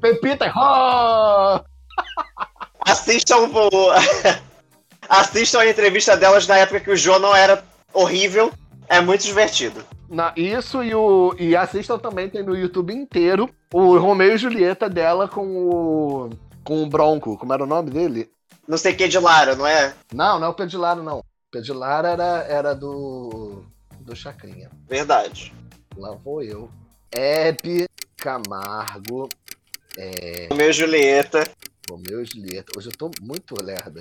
[0.00, 1.60] Pepita, oh!
[2.90, 3.70] Assistam o...
[5.08, 7.62] Assistam a entrevista delas na época que o João não era
[7.92, 8.52] horrível.
[8.88, 9.84] É muito divertido.
[10.08, 14.88] Na, isso e, o, e assistam também, tem no YouTube inteiro, o Romeu e Julieta
[14.88, 16.30] dela com o.
[16.62, 17.38] com o Bronco.
[17.38, 18.30] Como era o nome dele?
[18.68, 19.94] Não sei o que de Lara, não é?
[20.12, 21.24] Não, não é o Pedro de Lara, não.
[21.70, 23.64] Lara era, era do.
[24.00, 24.70] do Chacrinha.
[24.88, 25.52] Verdade.
[25.96, 26.70] Lá vou eu.
[27.10, 29.28] Hebe Camargo.
[29.96, 30.48] É...
[30.50, 31.42] Romeu e Julieta.
[31.90, 32.72] Romeu e Julieta.
[32.76, 34.00] Hoje eu tô muito lerda.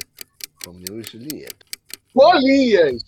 [0.66, 1.66] Romeu e Julieta.
[2.14, 3.02] Golias!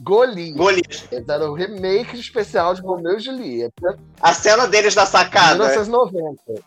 [0.00, 0.56] Golias.
[0.56, 1.08] Golias.
[1.10, 3.98] Eles eram o remake especial de Romeu e Julieta.
[4.20, 5.64] A cena deles da sacada.
[5.64, 6.62] 1990.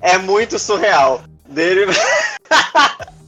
[0.00, 1.22] É muito surreal.
[1.48, 1.86] Dele.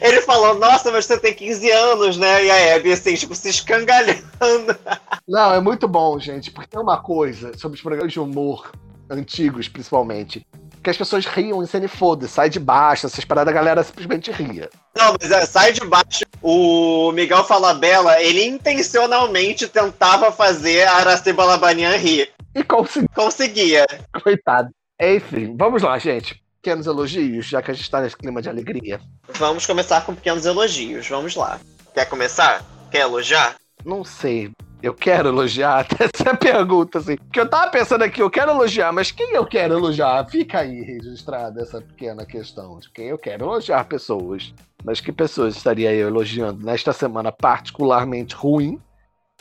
[0.00, 2.44] Ele falou, nossa, mas você tem 15 anos, né?
[2.44, 4.22] E a Abby, assim, tipo, se escangalhando.
[5.26, 8.70] Não, é muito bom, gente, porque tem uma coisa sobre os programas de humor
[9.08, 10.46] antigos, principalmente,
[10.84, 13.82] que as pessoas riam em cena e foda sai de baixo, essas paradas, a galera
[13.82, 14.68] simplesmente ria.
[14.94, 16.24] Não, mas é, sai de baixo.
[16.42, 22.30] O Miguel Falabella, ele intencionalmente tentava fazer a Araciba Labanian rir.
[22.54, 23.08] E consegui...
[23.14, 23.86] conseguia.
[24.22, 24.68] Coitado.
[25.00, 26.40] Enfim, vamos lá, gente.
[26.62, 29.00] Pequenos elogios, já que a gente tá nesse clima de alegria.
[29.30, 31.08] Vamos começar com pequenos elogios.
[31.08, 31.58] Vamos lá.
[31.94, 32.62] Quer começar?
[32.90, 33.56] Quer elogiar?
[33.84, 34.52] Não sei
[34.84, 35.80] eu quero elogiar?
[35.90, 37.16] Até essa pergunta, assim.
[37.16, 40.26] Porque eu tava pensando aqui, eu quero elogiar, mas quem eu quero elogiar?
[40.26, 44.52] Fica aí registrada essa pequena questão de quem eu quero elogiar pessoas.
[44.84, 48.78] Mas que pessoas estaria eu elogiando nesta semana particularmente ruim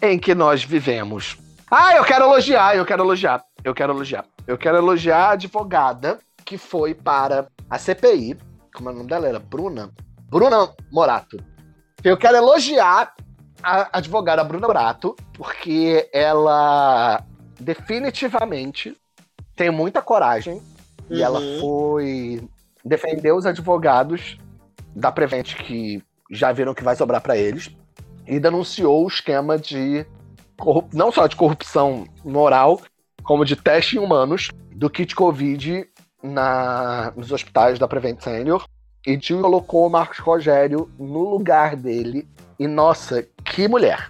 [0.02, 1.38] em que nós vivemos?
[1.70, 4.26] Ah, eu quero elogiar, eu quero elogiar, eu quero elogiar.
[4.48, 8.38] Eu quero elogiar a advogada que foi para a CPI.
[8.74, 9.28] Como é o nome dela?
[9.28, 9.92] Era Bruna?
[10.30, 11.38] Bruna Morato.
[12.02, 13.14] Eu quero elogiar
[13.64, 17.24] a advogada Bruna Brato, porque ela
[17.60, 18.96] definitivamente
[19.56, 20.62] tem muita coragem uhum.
[21.10, 21.60] e ela uhum.
[21.60, 22.50] foi
[22.84, 24.38] defender os advogados
[24.96, 27.72] da Prevent que já viram que vai sobrar para eles
[28.28, 30.06] e denunciou o esquema de
[30.94, 32.80] não só de corrupção moral,
[33.24, 35.88] como de teste em humanos do kit Covid
[36.22, 38.66] na, nos hospitais da Prevent Senior
[39.06, 42.28] e colocou o Marcos Rogério no lugar dele.
[42.64, 44.10] E nossa, que mulher!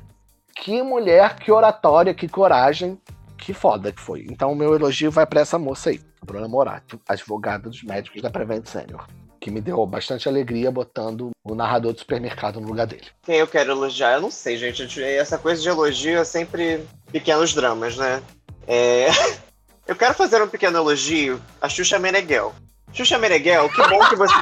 [0.55, 3.01] Que mulher, que oratória, que coragem,
[3.35, 4.27] que foda que foi.
[4.29, 8.29] Então o meu elogio vai para essa moça aí, Bruna Morato, advogada dos médicos da
[8.29, 9.07] Prevent Senior,
[9.41, 13.07] que me deu bastante alegria botando o narrador do supermercado no lugar dele.
[13.23, 14.13] Quem eu quero elogiar?
[14.13, 15.01] Eu não sei, gente.
[15.01, 18.21] Essa coisa de elogio é sempre pequenos dramas, né?
[18.67, 19.07] É...
[19.87, 22.53] Eu quero fazer um pequeno elogio a Xuxa Meneghel.
[22.93, 24.33] Xuxa Meneghel, que bom que você.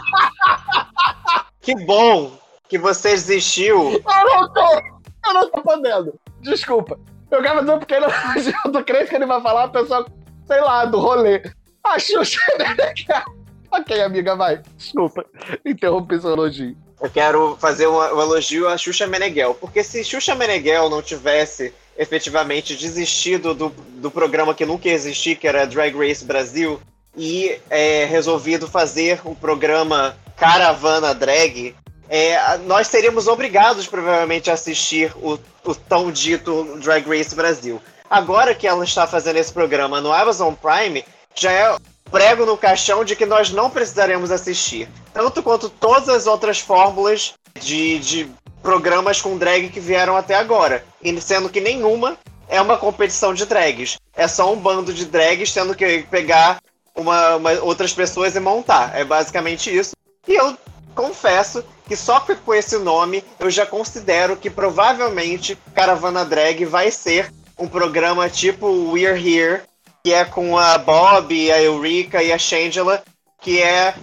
[1.61, 2.40] que bom
[2.71, 3.91] que você existiu.
[3.91, 4.81] Eu não tô!
[5.27, 6.17] Eu não tô podendo.
[6.39, 6.97] Desculpa.
[7.29, 8.53] Eu quero um pequeno elogio.
[8.63, 10.07] Eu tô crente que ele vai falar a pessoa,
[10.47, 11.43] sei lá, do rolê.
[11.83, 13.23] A Xuxa Meneghel.
[13.71, 14.61] Ok, amiga, vai.
[14.77, 15.25] Desculpa.
[15.65, 16.77] Interrompi seu elogio.
[17.01, 19.53] Eu quero fazer um, um elogio a Xuxa Meneghel.
[19.55, 25.35] Porque se Xuxa Meneghel não tivesse efetivamente desistido do, do programa que nunca ia existir,
[25.35, 26.79] que era Drag Race Brasil,
[27.17, 31.75] e é, resolvido fazer o programa Caravana Drag,
[32.13, 37.81] é, nós seríamos obrigados provavelmente a assistir o, o tão dito Drag Race Brasil.
[38.09, 41.77] Agora que ela está fazendo esse programa no Amazon Prime, já é
[42.11, 44.89] prego no caixão de que nós não precisaremos assistir.
[45.13, 48.31] Tanto quanto todas as outras fórmulas de, de
[48.61, 50.83] programas com drag que vieram até agora.
[51.21, 52.17] Sendo que nenhuma
[52.49, 53.97] é uma competição de drags.
[54.13, 56.59] É só um bando de drags tendo que pegar
[56.93, 58.91] uma, uma, outras pessoas e montar.
[58.93, 59.95] É basicamente isso.
[60.27, 60.57] E eu
[60.93, 67.29] confesso que só com esse nome eu já considero que provavelmente Caravana Drag vai ser
[67.59, 69.63] um programa tipo We're Here,
[70.01, 73.03] que é com a Bob, a Eureka e a Shangela,
[73.41, 73.93] que é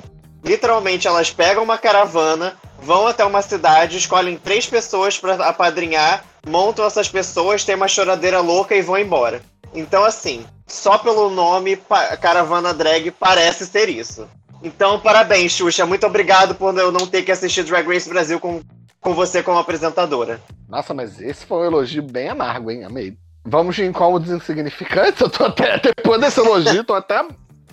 [0.44, 6.84] literalmente elas pegam uma caravana, vão até uma cidade, escolhem três pessoas para apadrinhar, montam
[6.84, 9.40] essas pessoas, tem uma choradeira louca e vão embora.
[9.72, 11.80] Então, assim, só pelo nome
[12.20, 14.28] Caravana Drag parece ser isso.
[14.62, 15.86] Então, parabéns, Xuxa.
[15.86, 18.60] Muito obrigado por eu não ter que assistir Drag Race Brasil com,
[19.00, 20.40] com você como apresentadora.
[20.68, 22.84] Nossa, mas esse foi um elogio bem amargo, hein?
[22.84, 23.16] Amei.
[23.44, 25.20] Vamos de incômodos insignificantes?
[25.20, 27.24] Eu tô até, depois desse elogio, tô até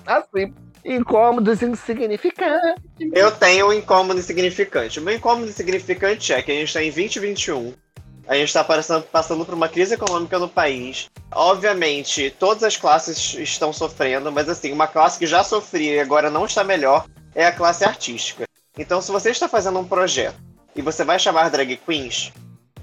[0.06, 0.54] assim.
[0.86, 2.84] Incômodos insignificantes.
[3.12, 5.00] Eu tenho um incômodo insignificante.
[5.00, 7.74] O meu incômodo insignificante é que a gente tá em 2021
[8.28, 11.08] A gente está passando, por uma crise econômica no país.
[11.32, 16.30] Obviamente, todas as classes estão sofrendo, mas assim, uma classe que já sofria e agora
[16.30, 17.06] não está melhor
[17.36, 18.46] é a classe artística.
[18.78, 20.36] Então, se você está fazendo um projeto
[20.76, 22.34] e você vai chamar drag queens,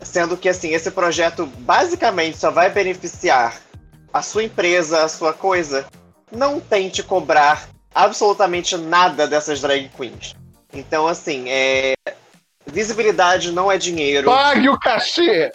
[0.01, 3.61] sendo que assim, esse projeto basicamente só vai beneficiar
[4.13, 5.87] a sua empresa, a sua coisa,
[6.31, 10.37] não tente cobrar absolutamente nada dessas drag queens.
[10.73, 11.95] Então, assim, é...
[12.73, 14.31] visibilidade não é dinheiro.
[14.31, 15.53] Pague o cachê!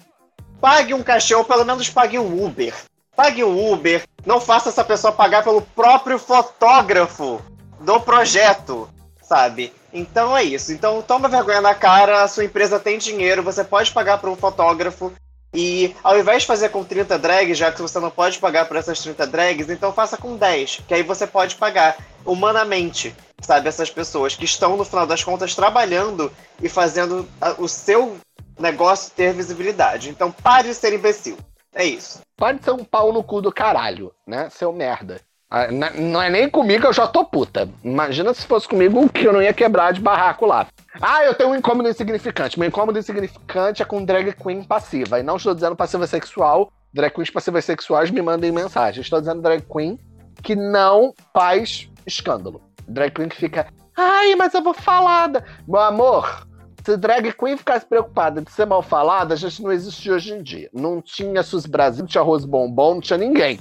[0.61, 2.73] Pague um cachê ou pelo menos pague um Uber.
[3.15, 4.03] Pague um Uber.
[4.25, 7.41] Não faça essa pessoa pagar pelo próprio fotógrafo
[7.81, 8.89] do projeto,
[9.21, 9.73] sabe?
[9.91, 10.71] Então é isso.
[10.71, 14.35] Então toma vergonha na cara, a sua empresa tem dinheiro, você pode pagar para um
[14.35, 15.11] fotógrafo
[15.53, 18.77] e ao invés de fazer com 30 drags, já que você não pode pagar por
[18.77, 23.67] essas 30 drags, então faça com 10, que aí você pode pagar humanamente, sabe?
[23.67, 26.31] Essas pessoas que estão, no final das contas, trabalhando
[26.61, 27.27] e fazendo
[27.57, 28.17] o seu
[28.59, 30.09] negócio ter visibilidade.
[30.09, 31.37] Então pare de ser imbecil.
[31.73, 32.21] É isso.
[32.35, 34.49] Pode ser um pau no cu do caralho, né?
[34.49, 35.21] Seu merda.
[35.49, 37.69] Ah, não é nem comigo, eu já tô puta.
[37.81, 40.67] Imagina se fosse comigo que eu não ia quebrar de barraco lá.
[41.01, 42.59] Ah, eu tenho um incômodo insignificante.
[42.59, 45.19] Meu incômodo insignificante é com drag queen passiva.
[45.19, 46.69] E não estou dizendo passiva sexual.
[46.93, 49.01] Drag queens passivas sexuais me mandem mensagem.
[49.01, 49.97] Estou dizendo drag queen
[50.43, 52.61] que não faz escândalo.
[52.87, 53.67] Drag queen que fica.
[53.95, 55.43] Ai, mas eu vou falada.
[55.67, 56.47] Meu amor,
[56.85, 60.41] se drag queen ficasse preocupada de ser mal falada, a gente não existia hoje em
[60.41, 60.69] dia.
[60.73, 63.59] Não tinha SUS Brasil, não tinha arroz bombom, não tinha ninguém.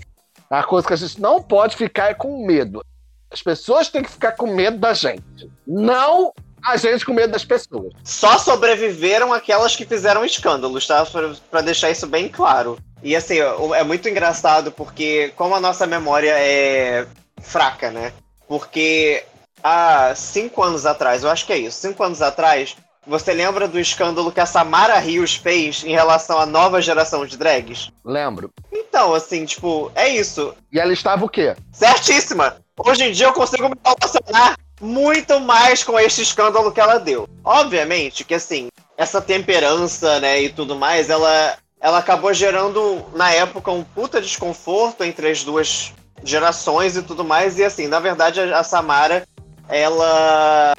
[0.49, 2.85] A coisa que a gente não pode ficar é com medo.
[3.31, 5.51] As pessoas têm que ficar com medo da gente.
[5.67, 7.93] Não a gente com medo das pessoas.
[8.03, 11.07] Só sobreviveram aquelas que fizeram escândalos, tá?
[11.51, 12.79] Para deixar isso bem claro.
[13.03, 17.07] E assim, é muito engraçado porque, como a nossa memória é
[17.41, 18.13] fraca, né?
[18.49, 19.25] Porque
[19.63, 22.77] há cinco anos atrás, eu acho que é isso, cinco anos atrás,
[23.07, 27.37] você lembra do escândalo que a Samara Rios fez em relação à nova geração de
[27.37, 27.91] drags?
[28.05, 28.51] Lembro.
[28.73, 30.55] Então, assim, tipo, é isso.
[30.73, 31.55] E ela estava o quê?
[31.73, 32.57] Certíssima!
[32.79, 37.29] Hoje em dia eu consigo me relacionar muito mais com este escândalo que ela deu.
[37.45, 43.71] Obviamente que, assim, essa temperança, né, e tudo mais, ela, ela acabou gerando, na época,
[43.71, 45.93] um puta desconforto entre as duas
[46.27, 47.59] gerações e tudo mais.
[47.59, 49.27] E, assim, na verdade, a Samara,
[49.69, 50.75] ela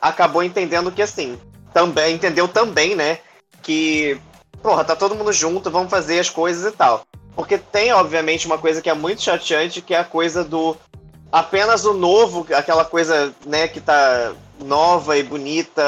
[0.00, 1.38] acabou entendendo que, assim,
[1.72, 3.18] também entendeu também, né?
[3.62, 4.20] Que,
[4.62, 7.06] porra, tá todo mundo junto, vamos fazer as coisas e tal.
[7.34, 10.76] Porque tem, obviamente, uma coisa que é muito chateante, que é a coisa do
[11.30, 15.82] apenas o novo, aquela coisa, né, que tá nova e bonita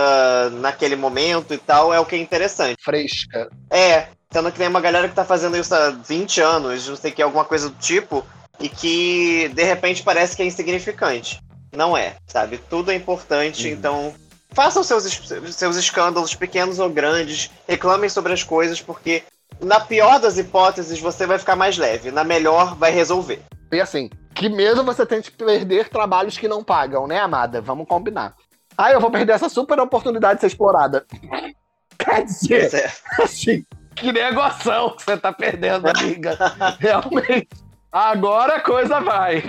[0.55, 2.77] naquele momento e tal, é o que é interessante.
[2.83, 3.51] Fresca.
[3.71, 7.13] É, sendo que tem uma galera que tá fazendo isso há 20 anos, não sei
[7.13, 8.25] que, alguma coisa do tipo,
[8.61, 11.41] e que de repente parece que é insignificante.
[11.73, 12.59] Não é, sabe?
[12.71, 13.73] Tudo é importante, uhum.
[13.73, 14.15] então
[14.53, 15.05] façam seus,
[15.51, 19.25] seus escândalos, pequenos ou grandes, reclamem sobre as coisas, porque
[19.61, 23.43] na pior das hipóteses você vai ficar mais leve, na melhor vai resolver.
[23.73, 27.61] E assim, que mesmo você tem de perder trabalhos que não pagam, né, amada?
[27.61, 28.35] Vamos combinar.
[28.77, 31.05] Ah, eu vou perder essa super oportunidade de ser explorada.
[31.99, 33.23] Quer dizer, é.
[33.23, 36.37] assim, que negociação que você tá perdendo, amiga.
[36.79, 37.49] Realmente.
[37.95, 39.43] Agora a coisa vai.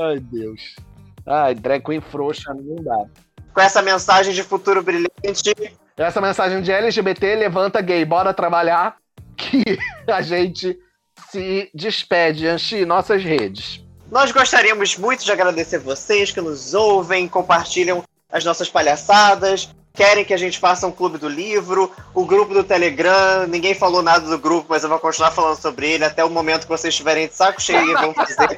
[0.00, 0.74] Ai, Deus.
[1.26, 3.06] Ai, drag queen frouxa não dá
[3.52, 5.52] com essa mensagem de futuro brilhante.
[5.96, 8.96] Essa mensagem de LGBT, levanta gay, bora trabalhar,
[9.36, 9.62] que
[10.10, 10.78] a gente
[11.30, 13.84] se despede, Anchi, nossas redes.
[14.10, 20.34] Nós gostaríamos muito de agradecer vocês que nos ouvem, compartilham as nossas palhaçadas, querem que
[20.34, 24.38] a gente faça um clube do livro, o grupo do Telegram, ninguém falou nada do
[24.38, 27.34] grupo, mas eu vou continuar falando sobre ele até o momento que vocês estiverem de
[27.34, 28.48] saco cheio e vão fazer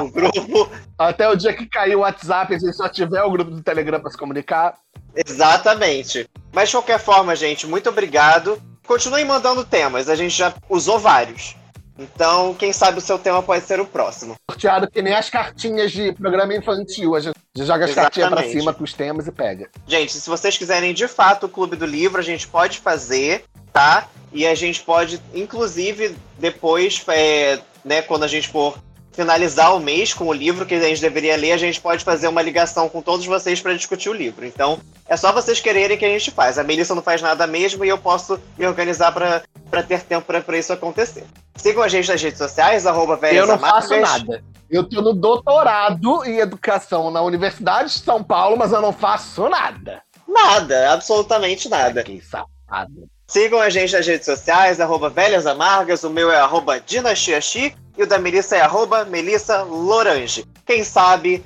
[0.00, 0.70] o grupo.
[0.98, 4.10] Até o dia que cair o WhatsApp, se só tiver o grupo do Telegram para
[4.10, 4.74] se comunicar.
[5.14, 6.28] Exatamente.
[6.52, 8.60] Mas de qualquer forma, gente, muito obrigado.
[8.86, 11.54] Continuem mandando temas, a gente já usou vários.
[11.98, 14.36] Então, quem sabe o seu tema pode ser o próximo.
[14.48, 17.16] Sorteado que nem as cartinhas de programa infantil.
[17.16, 19.68] A gente joga as cartinhas pra cima com os temas e pega.
[19.86, 24.08] Gente, se vocês quiserem de fato o Clube do Livro, a gente pode fazer, tá?
[24.32, 28.78] E a gente pode, inclusive, depois, é, né, quando a gente for
[29.18, 32.28] finalizar o mês com o livro que a gente deveria ler, a gente pode fazer
[32.28, 34.46] uma ligação com todos vocês para discutir o livro.
[34.46, 36.56] Então, é só vocês quererem que a gente faz.
[36.56, 40.56] A Melissa não faz nada mesmo e eu posso me organizar para ter tempo para
[40.56, 41.26] isso acontecer.
[41.56, 44.40] Sigam a gente nas redes sociais, arroba Eu não faço nada.
[44.70, 49.48] Eu tô no doutorado em educação na Universidade de São Paulo, mas eu não faço
[49.48, 50.00] nada.
[50.28, 52.04] Nada, absolutamente nada.
[52.04, 53.10] Que safado.
[53.30, 58.02] Sigam a gente nas redes sociais, arroba Velhas Amargas, o meu é arroba Dinastiachi e
[58.02, 60.46] o da Melissa é arroba Melissa Lorange.
[60.64, 61.44] Quem sabe,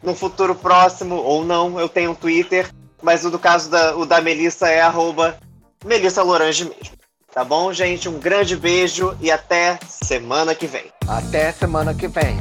[0.00, 2.70] no futuro próximo, ou não, eu tenho um Twitter,
[3.02, 5.36] mas o do caso da, o da Melissa é arroba
[5.84, 6.94] Melissa Lorange mesmo.
[7.32, 8.08] Tá bom, gente?
[8.08, 10.84] Um grande beijo e até semana que vem.
[11.08, 12.36] Até semana que vem.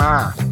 [0.00, 0.51] Mua.